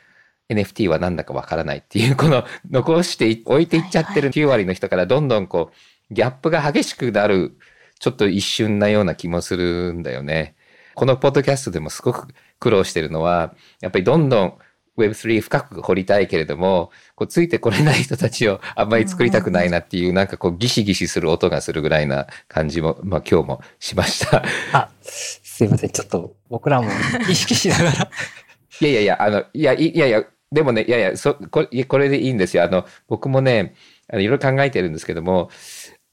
[0.49, 7.57] NFT は何だかわからないっていう、 この残して置いていっちゃってる9割の人からどんどんこう、ギャップが激しくなる、
[7.99, 10.55] ちょっと一瞬なような気もするんだよね。
[10.94, 12.28] このポッドキャストでもすごく
[12.59, 14.59] 苦労してるのは、やっぱりどんどん
[14.97, 24.42] Web3 深く掘りたいけれども、こうついてこれない人たちをあんまり作りたくないなっていう、なんかこうギシギシする音がするぐらいな感じも、まあ今日もしました。
[24.72, 25.90] あ、すいません。
[25.90, 26.88] ちょっと僕らも
[27.28, 28.11] 意識しながら。
[28.80, 32.64] いやいやいや、あの、いや、いやいや、でもね、いやいや、そこれこれでいいんですよ。
[32.64, 33.74] あの、僕もね、
[34.12, 35.51] いろいろ考えてるんですけども、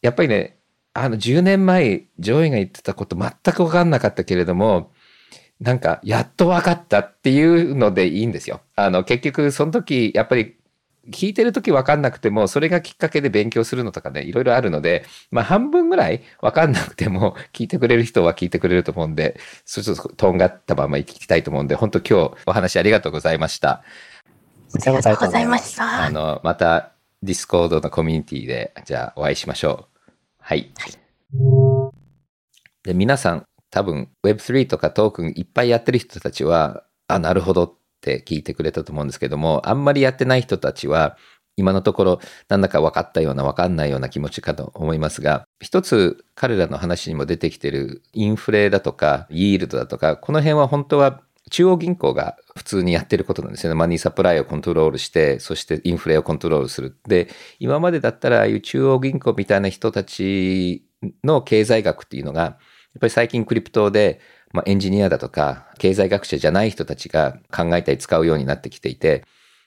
[0.02, 0.58] やっぱりね、
[0.94, 4.92] あの、10年前、ジョイが言ってたこと全く分かんなかったけれども、
[5.60, 8.62] なんか、やっと分かったっていうのでいいんですよ。
[8.76, 10.58] あの、結局、その時、やっぱり、
[11.10, 23.84] 聞いてる時分かんなくても、それがきっかけで勉強するのとかね、いろいろあるので、まあ、半分ぐらい分かんなくても、聞いてくれる人は聞いてくれると思うんで、そうちょっととんがったまま聞きたいと思うんで、本当今日お話ありがとうございました。
[24.74, 30.00] ありがとうございましたあの、また、 Discord のコミュニティで、じゃあお会いしましょう。
[30.40, 30.74] はい。
[32.84, 41.18] で、皆さん、多分 Web3 とかトークンいっぱいやってる人たちは、あ、なるほどって聞いてくれたと思うんですけども、あんまりやってない人たちは、
[41.56, 42.20] 今のところ、
[42.50, 51.22] なんだか分かったような分かんないような気持ちかと思いますが、一つ彼らの話にも出てきてるインフレだとか、イールドだとか、この辺は本当は
[51.52, 53.76] 中央銀行が普通にやってることなんですよね。
[53.76, 56.96] マニーサプライをコントロールして、そしてインフレをコントロールする。
[57.08, 57.30] で、
[57.60, 60.86] 今までだったら、ああいう中央銀行みたいな人たち
[61.24, 62.56] の経済学っていうのが、やっ
[63.00, 69.26] ぱり最近クリプトで、まあ、エンジニアだとか、経済学者じゃない人たちが考えたり使うようになってきていて、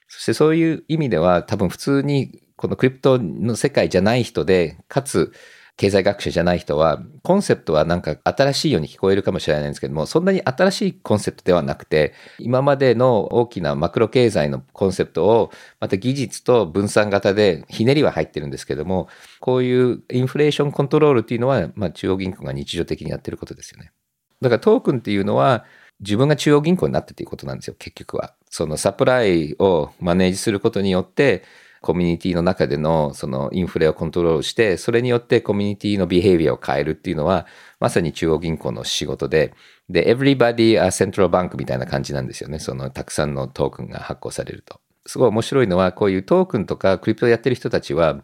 [0.09, 5.33] そしてそういう意味では多分普通にこのクリプトの世界じゃない人で、かつ
[5.77, 19.09] 経済学者じゃない人は、コンセプトはなんか新しいように聞こえるかもしれないんですけども、そんなに新しいコンセプトではなくて、今までの大きなマクロ経済のコンセプトを、また技術と分散型でひねりは入ってるんですけども、
[19.41, 23.93] こういうインフレーションコントロールっていうのは、まあ中央銀行が日常的にやってることですよね。
[24.41, 25.67] だからトークンっていうのは、
[26.01, 28.35] 自分が中央銀行になってっていうことなんですよ、結局は。
[28.49, 31.43] そのサプライをマネージすることによって、
[31.81, 37.47] コミュニティの中でのそのインフレをコントロールして、それによってコミュニティのビヘイビアを変えるっていうのは、
[37.81, 39.55] まさに中央銀行の仕事で、
[39.89, 42.59] で、everybody a central bank みたいな感じなんですよね。
[42.59, 44.81] そのたくさんのトークンが発行されると。
[45.07, 48.23] すごい面白いのは、こういうトークンとかクリプトやってる人たちは、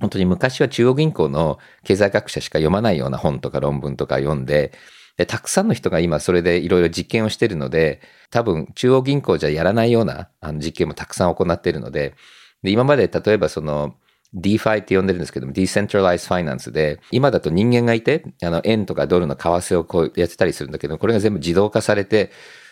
[0.00, 4.72] 本当に昔は中央銀行の経済学者しか読まないような本とか論文とか読んで、
[5.16, 12.14] で、たくさんの人が今それでいろいろ実験をしてるので、多分中央銀行じゃやらないようなあの実験もたくさん行っているので、
[12.62, 13.94] で、今まで例えばその
[14.34, 22.30] DeFi って呼んでるんですけども、Decentralized Finance で、今だと人間がいて、あの、円とかドルの為替をこうやってたりするんだけど、これが全部自動化されて、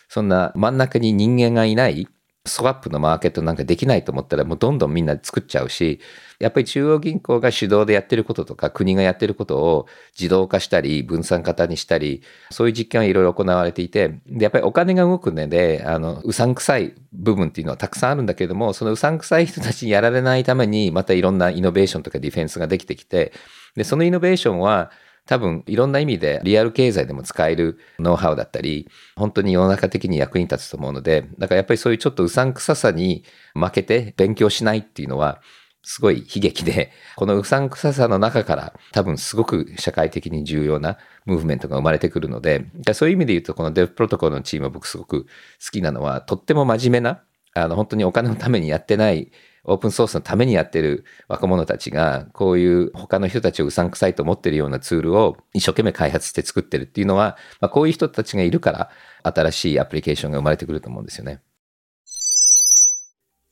[0.09, 2.09] そんな真ん中に人間がいない、
[2.47, 6.01] スワップのマーケットなんかできないと思ったらもうどんどんみんな作っちゃうし、
[6.39, 9.87] やっぱり中央銀行が主導でやってることとか国がやってることを
[10.19, 23.33] 自動化したり分散型にしたり、そういう実験はいろいろ行われていて、で、やっぱりお金が動くので、あの、うさんくさい部分っていうのはたくさんあるんだけれども、そのうさんくさい人たちにやられないためにまたいろんなイノベーションとかディフェンスができてきて、
[23.75, 24.91] で、そのイノベーションは
[25.27, 35.41] 多分いろんな意味でリアル経済でも使えるノウハウだったり、本当に世の中的に役に立つと思うので、だからやっぱりそういうちょっとうさんくささに負けて勉強しないっていうのは、
[35.87, 45.29] すごい悲劇で、 このうさんくささの中から多分すごく社会的に重要なムーブメントが生まれてくるので、そういう意味で言うとこのデブプロトコルのチームは僕すごく好
[45.73, 47.23] きなのは、とっても真面目な、
[47.55, 49.31] あの本当にお金のためにやってない
[49.65, 58.91] オープンソースのためにやってる若者たちが、こういう他の人たちをうさんくさいと思ってるようなツールを一生懸命開発して作ってるっていうのは、まあ、こういう人たちがいるから、
[59.23, 61.41] 新しいアプリケーションが生まれてくると思うんですよね。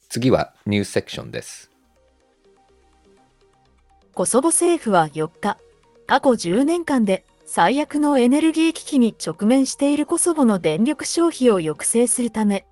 [0.09, 1.71] 次はニュースセクションです。
[4.13, 5.57] コソボ政府は4日、
[6.07, 12.67] 過去10年間で最悪のエネルギー危機に直面しているコソボの電力消費を抑制するため、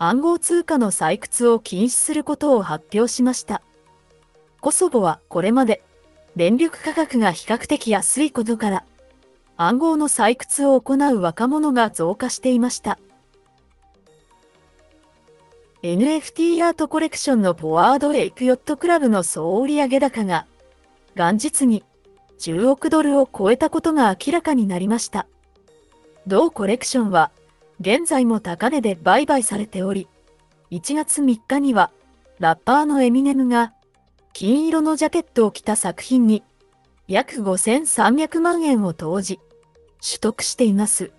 [0.00, 3.62] 暗号通貨の採掘を禁止することを発表しました。
[4.60, 5.82] コソボはこれまで
[6.36, 8.84] 電力価格が比較的安いことから、
[9.56, 13.00] 暗号の採掘を行う若者が増加していました。
[15.82, 20.46] NFT アートコレクションのフォワードレイクヨットクラブの総売上高が
[21.16, 21.84] 元日に
[22.38, 25.26] 10億ドルを超えたことが明らかになりました。
[26.28, 27.32] 同コレクションは
[27.80, 30.08] 現在も高値で売買されており、
[30.70, 31.92] 1月3日には
[32.40, 33.72] ラッパーのエミネムが
[34.32, 36.42] 金色のジャケットを着た作品に
[37.06, 39.38] 約5300万円を投じ、
[40.00, 41.12] 取得しています。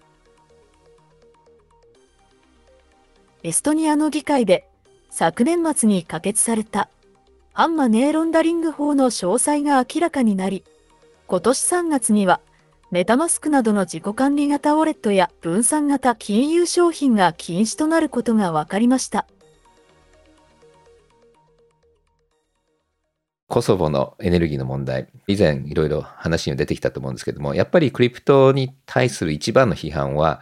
[3.44, 4.68] エストニアの議会で
[5.10, 6.90] 昨年末に可決された
[7.54, 10.64] 反マネーロンダリング法の詳細が明らかになり、
[11.28, 12.42] 今年3月には
[12.92, 19.28] メタマスクなどの自己管理型ウォレットや分散型金融商品が禁止となることが分かりました。
[23.48, 30.42] コソボのエネルギーの問題、以前いろいろ話に出てきたと思うんですけども、やっぱりクリプトに対する一番の批判は、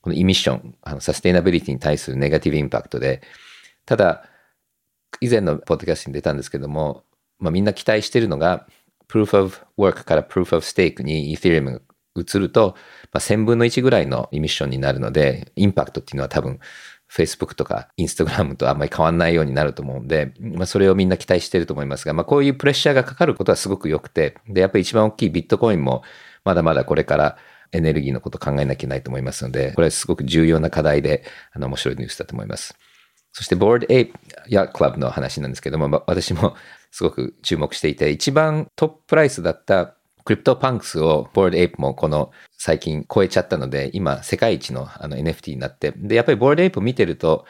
[0.00, 3.22] このイミッション、あのサステイナビリティに対するネガティブインパクトで、
[3.86, 4.24] ただ、
[5.20, 7.04] 以前のポッドキャストに出たんですけども、
[7.38, 8.66] まあ、みんな期待しているのが、
[9.08, 11.80] Proof of Work から Proof of Stake に Ethereum が
[12.16, 12.74] 移ると、
[13.12, 16.60] まあ、1000分の1ぐらいのエミッションになるので、インパクトっていうのは多分
[17.12, 26.02] Facebook とか Instagram とあんまり変わんないようになると思うんで、まあ、それをみんな期待してると思いますが、まあ、こういうプレッシャーがかかることはすごく良くて、で、やっぱり一番大きいビットコインも
[26.44, 27.36] まだまだこれから
[27.72, 32.76] エネルギーのことを考えなきゃいけないと思いますので、これはすごく重要な課題で、あの、面白いニュースだと思います。
[33.32, 34.18] そして、 Bored Ape
[34.48, 36.54] Yacht Club の話なんですけども、私も
[36.94, 47.46] すごく注目していて、一番 top price だった CryptoPunks を Bored Ape もこの最近超えちゃったので、今世界一のあの NFT になって、で、やっぱり Bored Ape 見てると、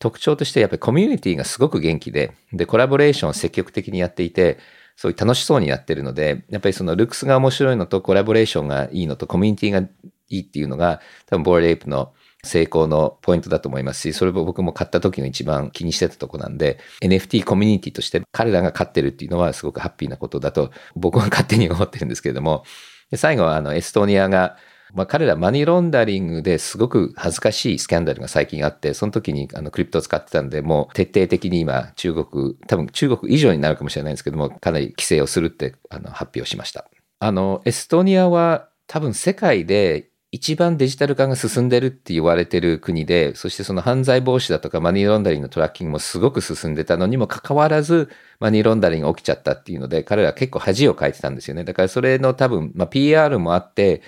[0.00, 4.58] 特徴としてやっぱりコミュニティがすごく元気で、で、コラボレーションを積極的にやっていて、
[4.96, 9.90] そういう楽しそうにやってるので、やっぱりそのルックスが面白いのとコラボレーションがいいのとコミュニティがい
[10.28, 12.12] いっていうのが、多分ボードエイプの
[12.44, 22.64] 成功のポイントだと思いますし、それも僕も買った時の一番気にしてたとこなんで、NFT コミュニティとして彼らが勝ってるっていうのはすごくハッピーなことだと僕は勝手に思ってるんですけれども、
[23.10, 24.56] で最後はあのエストニアが、
[24.94, 36.88] まあ、彼らマニーロンダリングですごく恥ずかしいスキャンダルが最近あって、その時にあのクリプトを使ってたんで、もう徹底的に今中国、多分中国以上になるかもしれないんですけども、かなり規制をするってあの発表しました。
[37.20, 51.64] あの、エストニアは多分世界で一番デジタル化が進んでるって言われてる国で、そしてその犯罪防止だとかマニーロンダリングのトラッキングもすごく進んでたのにもかかわらず、マニーロンダリングが起きちゃったっていうので、彼ら結構恥をかいてたんですよね。
[51.64, 54.02] だからそれの多分、まあ、PR もあって、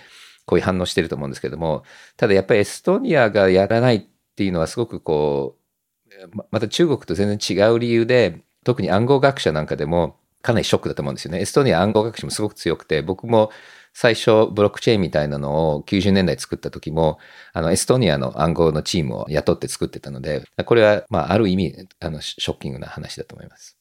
[0.44, 1.84] こういう反応してると思うんですけども、
[2.18, 4.02] ただやっぱりエストニアがやらないっ
[4.36, 5.60] ていうのはすごくこう、
[6.50, 11.40] また中国と全然違う理由で、特に暗号学者なんかでもかなりショックだと思うんですよね。
[11.40, 13.50] エストニア暗号学者もすごく強くて、僕も
[13.92, 17.18] 最初ブロックチェーンみたいなのを90年代作った時も、
[17.52, 23.80] あの、エストニアの暗号のチームを雇って作ってたので、これは、まあ、ある意味、あの、ショッキングな話だと思います。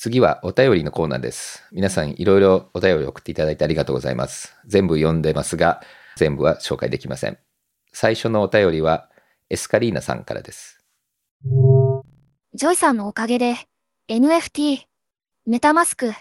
[0.00, 1.64] 次はお便りのコーナーです。
[1.72, 4.54] 皆さんいろいろお便り送っていただいてありがとうございます。
[4.64, 5.80] 全部読んでますが、
[6.16, 7.38] 全部は紹介できません。
[7.92, 9.08] 最初のお便りは
[9.50, 10.84] エスカリーナさんからです。
[12.54, 13.56] ジョイさんのおかげで
[14.08, 14.82] NFT、
[15.46, 16.12] MetaMask、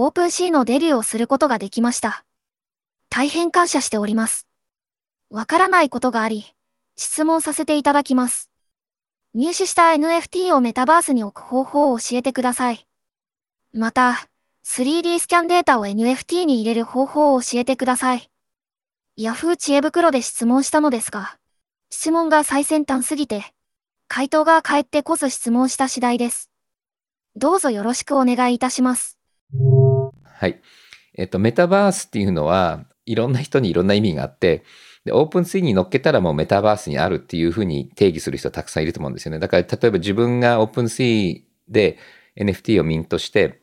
[0.00, 2.24] OpenSea のデビューをすることができました。
[3.10, 4.46] 大変感謝しております。
[5.28, 6.44] わからないことがあり、
[6.94, 8.48] 質問させていただきます。
[9.34, 12.86] 入手した NFT をメタバースに置く方法を教えてください。
[13.72, 14.28] また、
[14.64, 18.30] 3D スキャンデータを NFT に入れる方法を教えてください。
[19.18, 21.38] Yahoo 知恵袋で質問したのですが、
[21.90, 23.42] 質問が最先端すぎて、
[24.06, 26.52] 回答が返ってこず質問した次第です。
[27.34, 29.18] どうぞよろしくお願いいたします。
[30.38, 30.60] はい。
[31.14, 34.62] えっと、メタバースっていうのは、いろんな人にいろんな意味があって、
[35.04, 39.40] で、オープンツイに乗っけたらもうメタバースにあるっていうふうに定義する人たくさんいると思うんですよね。
[39.40, 41.98] だから、例えば自分がオープンツイで
[42.36, 43.60] NFT をミントして、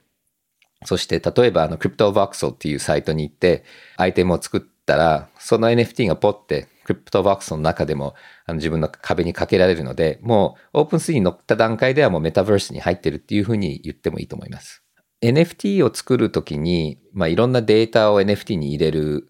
[0.84, 3.64] そして例えばあのクリプトボクスっていうサイトに行って
[3.98, 8.16] アイテムを作ったら、その NFT がポってクリプトボクスの中でも
[8.46, 14.85] あの自分の壁にかけられるので、もうオープンツイに乗った段階ではもうメタバースに入ってるっていうふうに言ってもいいと思います。
[15.22, 19.30] NFT を作るときに、まあ、いろんなデータを NFT に入れる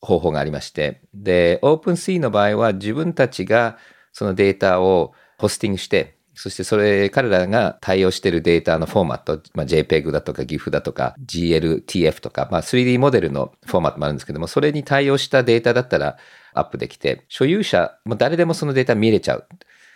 [0.00, 3.78] 方法がありまして、で、OpenSea の場合は自分たちが
[4.12, 16.16] そのデータをホスティングして、そしてそれ、彼らが対応しているデータのフォーマット、まあ、JPEG だとか GIF だとか GLTF とか、まあ、3D モデルのフォーマットもあるんですけども、それに対応したデータだったら
[16.54, 19.48] アップできて、所有者、も誰でもそのデータ見れちゃう。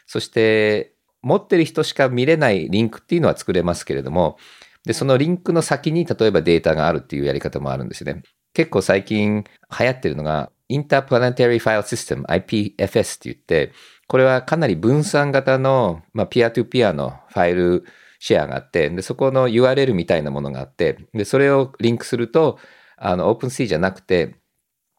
[0.07, 4.37] そして、持ってる人しか見れないリンクっていうのは作れますけれども、
[4.85, 8.23] で、そのリンクの先に例えばデータがあるっていうやり方もあるんですよね。
[8.55, 9.45] 結構最近
[9.79, 13.73] 流行ってるのが、インタープラネタリーファイルシステム IPFS って言って、
[14.09, 17.85] これはかなり分散型の、まあ、ピアトゥピアのファイル
[18.19, 22.59] シェアがあって、で、そこの URL みたいなものがあって、で、それをリンクすると、
[22.97, 24.37] あの、OpenSea じゃなくて、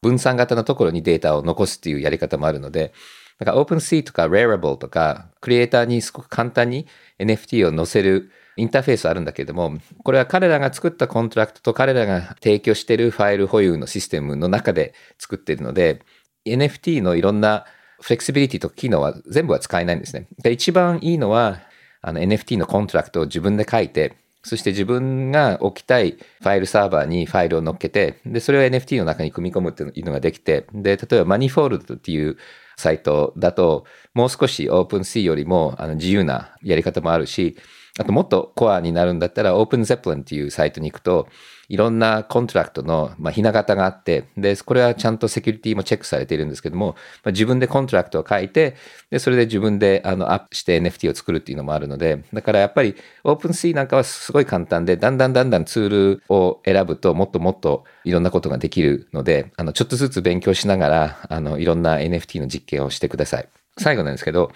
[0.02, 2.92] 分散型のところにデータを残すっていうやり方もあるので、
[3.38, 6.86] だから OpenSea とか Rarible とか、クリエイターにすごく簡単に
[7.18, 16.02] NFT を載せるインターフェースあるんだけれども、これは彼らが作ったコントラクトと彼らが提供しているファイル保有のシステムの中で作っているので、
[16.46, 17.64] NFT のいろんな
[18.00, 20.28] フレキシビリティと機能は全部は使えないんですね。
[20.42, 21.60] で一番いいのは、
[22.02, 32.36] あの NFT のコントラクトを自分で書いて、そして自分が置きたいファイルサーバーにファイルを乗っけて、で、それを NFT の中に組み込むっていうのができて、で、例えば Manifold っていう
[32.76, 37.56] サイトだと、もう少し OpenSea よりもあの自由なやり方もあるし、
[37.98, 41.28] あともっとコアになるんだったら OpenZeppelin っていうサイトに行くと、
[41.68, 48.76] いろんなコントラクトの、まあ、ひな形があって、で、これはちゃんとセキュリティもチェックされているんですけども、まあ、自分でコントラクトを書いて、
[49.10, 63.48] で、それで自分であのアップして NFT を作るっていうのもあるので、だからやっぱり OpenSea なんかはすごい簡単で、だんだんだんだんツールを選ぶともっともっといろんなことができるので、あの、ちょっとずつ勉強しながら、あの、いろんな NFT の実験をしてください。
[63.78, 64.50] 最後なんですけど、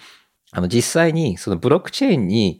[0.51, 2.59] あの、実際にそのブロックチェーンに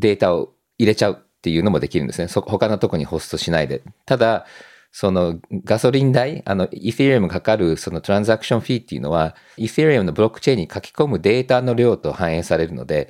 [0.00, 2.28] データを入れちゃうっていうのもできるんですね。
[2.28, 3.82] そ他のとこにホストしないで。
[4.06, 4.46] ただ、
[4.92, 13.08] そのガソリン代、あの、イフェリアムかかるそのトランザクションフィーっていうのは、イフェリアムのブロックチェーンに書き込むデータの量と反映されるので、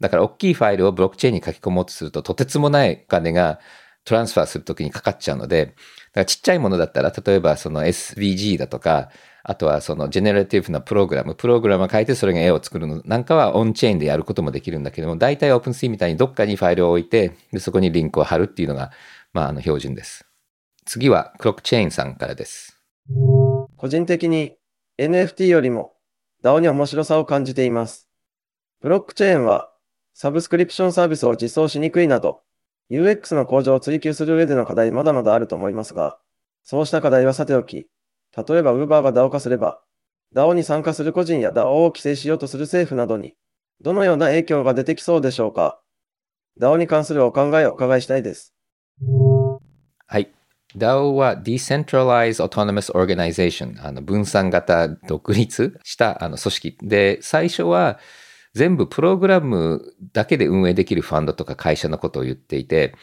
[0.00, 3.60] だから大きいファイルをブロックチェーンに書き込もうとすると、とてつもないお金が
[4.04, 5.76] トランスファーするときにかかっちゃうので、だか
[6.14, 9.10] らちっちゃいものだったら、例えばその SVG だとか、
[9.44, 18.92] あとはそのジェネラティブなプログラム、プログラムを書いてそれが絵を作るのなんかはオンチェーンでやることもできるんだけども、大体 OpenSea みたいにどっかにファイルを置いて、でそこにリンクを貼るっていうのが、
[19.32, 20.26] まあ、あの標準です。
[20.84, 22.78] 次はクロックチェーンさんからです。
[23.76, 24.56] 個人的に
[24.98, 25.94] NFT よりも
[26.42, 28.08] DAO に面白さを感じています。
[28.80, 29.72] ブロックチェーンは
[30.14, 32.42] サブスクリプションサービスを実装しにくいなど、
[32.90, 36.18] UX の向上を追求する上での課題まだまだあると思いますが、
[36.62, 37.88] そうした課題はさておき、
[38.36, 39.82] 例えば Uber が DAO 化すれば、
[40.34, 43.34] DAO に参加する個人や DAO を規制しようとする政府などに、
[43.80, 45.80] どのような影響が出てきそうでしょうか
[46.60, 48.54] ?DAO に関するお考えをお伺いしたいです。
[50.06, 50.32] はい。
[50.76, 57.98] DAO は Decentralized Autonomous Organization、あの分散型独立したあの組織で、最初は
[58.54, 62.94] 全部プログラムだけで運営できるファンドとか会社のことを言っていて、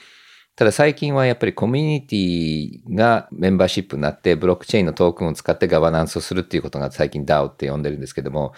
[0.60, 8.51] ただ最近はやっぱりコミュニティがメンバーシップになってブロックチェーンのトークンを使ってガバナンスをするっていうことが最近 DAO って呼んでるんですけども、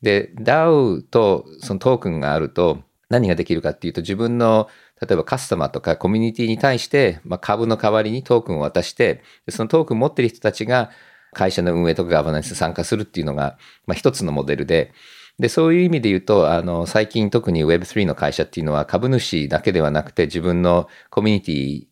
[0.00, 4.68] で、DAO とそのトークンがあると何ができるかっていうと自分の
[5.00, 10.92] 例えばカスタマーとかコミュニティに対して、まあ、株の代わりにトークンを渡してそのトークン持ってる人たちが
[11.32, 14.92] 会社の運営とかガバナンスに参加するっていうのが、まあ、一つのモデルで、
[15.40, 21.86] で、そういう意味で言うと、あの、最近特に Web3 の会社っていうのは株主だけではなくて自分のコミュニティ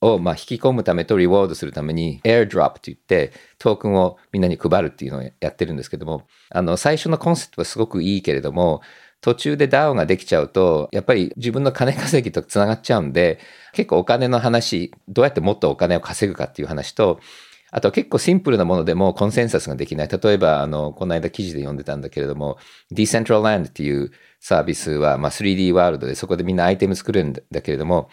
[0.00, 8.82] をま引き込むためとリワードするために AirDrop って言ってトークンをみんなに配るっていうのをやってるんですけども、あの、最初のコンセプトはすごくいいけれども、
[9.20, 13.40] 途中で DAO ができちゃうと、やっぱり自分の金稼ぎとつながっちゃうんで、
[13.72, 17.18] 結構お金の話、どうやってもっとお金を稼ぐかっていう話と、
[17.72, 20.08] あと結構シンプルなものでもコンセンサスができない。
[20.08, 22.58] 例えば、あの、この間記事で読んでたんだけれども、
[22.92, 24.10] Decentraland っていう
[24.40, 28.10] サービスは、まあ、3D ワールドでそこでみんなアイテム作るんだけれども、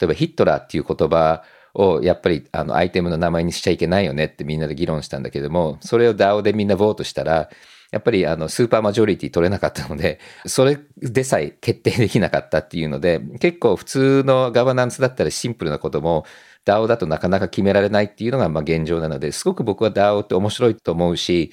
[0.00, 1.42] 例えばヒットラーっていう言葉
[1.74, 7.50] をやっぱりあのアイテムの名前にしちゃいけないよねってみんなで議論したんだけれども、それを DAO でみんなボートしたら、
[7.90, 16.24] やっぱりあのスーパーマジョリティ取れなかったので、それでさえ決定できなかったっていうので、結構普通のガバナンスだったらシンプルなことも
[16.64, 21.52] DAO だとなかなか決められないっていうのがまあ現状なので、すごく僕は DAO って面白いと思うし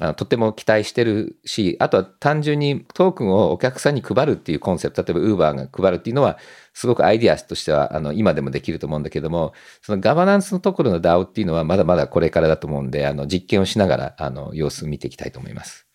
[0.00, 6.38] あ、とても期待してるし、あとは単純にトークンをお客さんに配るっていうコンセプト、例えば Uber が配るっていうのは、
[6.72, 9.52] すごくアイディアとしてはあの今でもできると思うんだけども、
[9.82, 15.86] そのガバナンスのところの DAO っていうのはまだまだこれからだと思うんで、あの実験をしながらあの様子見ていきたいと思います。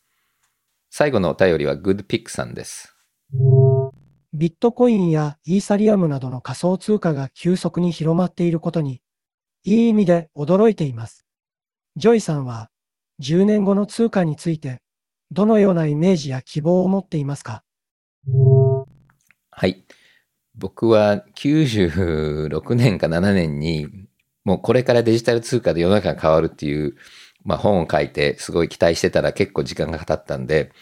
[0.92, 2.94] 最後のお便りは GoodPick さんです。
[4.36, 9.02] ビットコインやイーサリアムなどの仮想通貨が急速に広まっていることに、
[9.64, 11.26] いい意味で驚いています。
[11.96, 12.70] ジョイさんは、
[13.22, 14.82] 10年後の通貨について、
[15.32, 17.64] どのようなイメージや希望を持っていますか？
[19.52, 19.86] はい。
[20.54, 23.88] 僕は96年か7年に、
[24.44, 26.98] もうこれからデジタル通貨で世の中が変わるっていう、
[27.46, 30.74] まあ、本を書いてすごい期待してたら結構時間が経ったんで、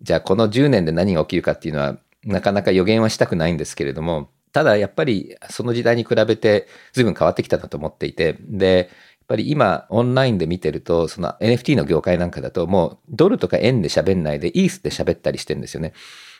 [0.00, 15.92] じゃあこの10年で何が起きるかっていうのはなかなか予言はしたくないんですけれども、ただやっぱりその時代に比べて随分変わってきたなと思っていて、で、やっぱり今オンラインで見てると、その NFT の業界なんかだともうドルとか円で喋んないでイースで喋ったりしてるんですよね。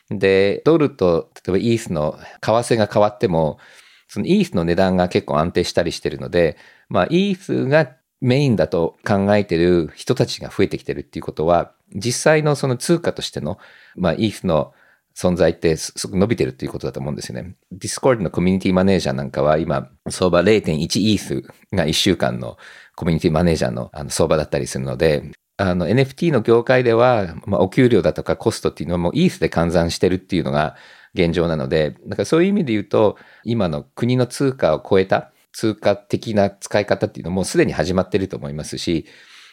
[0.09, 3.59] で、ドルと例えばイースの為替が変わっても、
[4.07, 6.57] そのイースの値段が結構安定したりしてるので、
[6.89, 13.59] まあイースがメインだと考えてる人たちが増えてきてるっていうことは、実際のその通貨としての、
[13.95, 14.73] まあイースの
[15.15, 17.55] 存在ってすごく伸びてるっていうことだと思うんですよね。
[17.73, 21.43] Discord のコミュニティマネージャーなんかは今、相場0.1イース
[21.73, 22.57] が1週間の
[22.95, 30.75] コミュニティマネージャーのあの相場だったりするので、の NFT の業界では、まあ、お給料だとかコストっていうのはもうイースで換算してるっていうのが
[31.13, 39.05] 現状なので、だからそういう意味で言うと、今の国の通貨を超えた通貨的な使い方っていうのもすでに始まってると思いますし、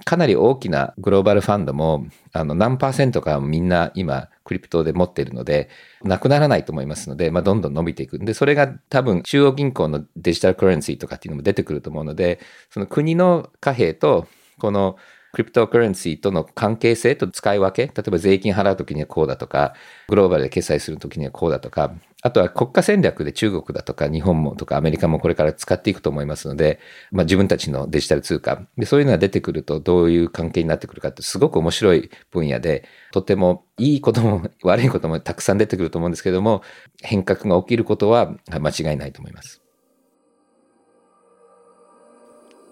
[0.05, 5.69] かなり大きなグローバルファンドも、あの、何パーセントかみんな今、クリプトで持っているので、
[6.03, 8.19] なくならないと思いますので、まあ、どんどん伸びていく。
[8.19, 12.41] で、それが多分、中央銀行のデジタルクレンシーとかっていうのも出てくると思うので、
[12.71, 14.27] その国の貨幣と、
[14.59, 14.97] この
[15.37, 19.75] クリプトカレンシーとの関係性と使い分け、例えば税金払うときにはこうだとか、
[20.09, 26.81] グローバルで決済するときにはこうだとか、あとは国家戦略で中国だとか日本もとかアメリカもこれから使っていくと思いますので、
[27.13, 36.63] まあ、自分たちのデジタル通貨で、そういうのが出てくるとどういう関係になってくるかってすごく面白い分野で、とてもいいことも悪いこともたくさん出てくると思うんですけども、
[37.03, 39.61] 変革が起きることは間違いないと思います。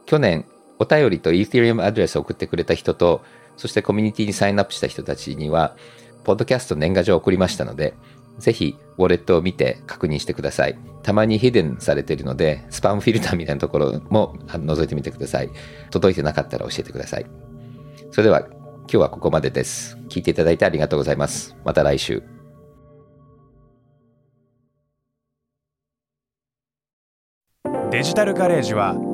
[0.07, 0.47] 去年、
[0.85, 3.23] お便りと Ethereum アドレスを送ってくれた人と、
[3.57, 5.77] そしてコミュニティにサインアップした人たちには、
[6.25, 7.95] ポッドキャスト年賀状を送りましたので、
[8.39, 10.79] ぜひ、ウォレットを見て確認してください。
[11.03, 15.51] たまにヒデンされているので、スパムフィルターみたいなところも覗いてみてください。
[15.91, 17.27] 届いてなかったら教えてください。
[18.11, 19.97] それでは、今日はここまでです。
[20.09, 21.57] 聞いていただいてありがとうございます。
[21.65, 22.23] また来週。
[27.91, 29.14] デジタルガレージは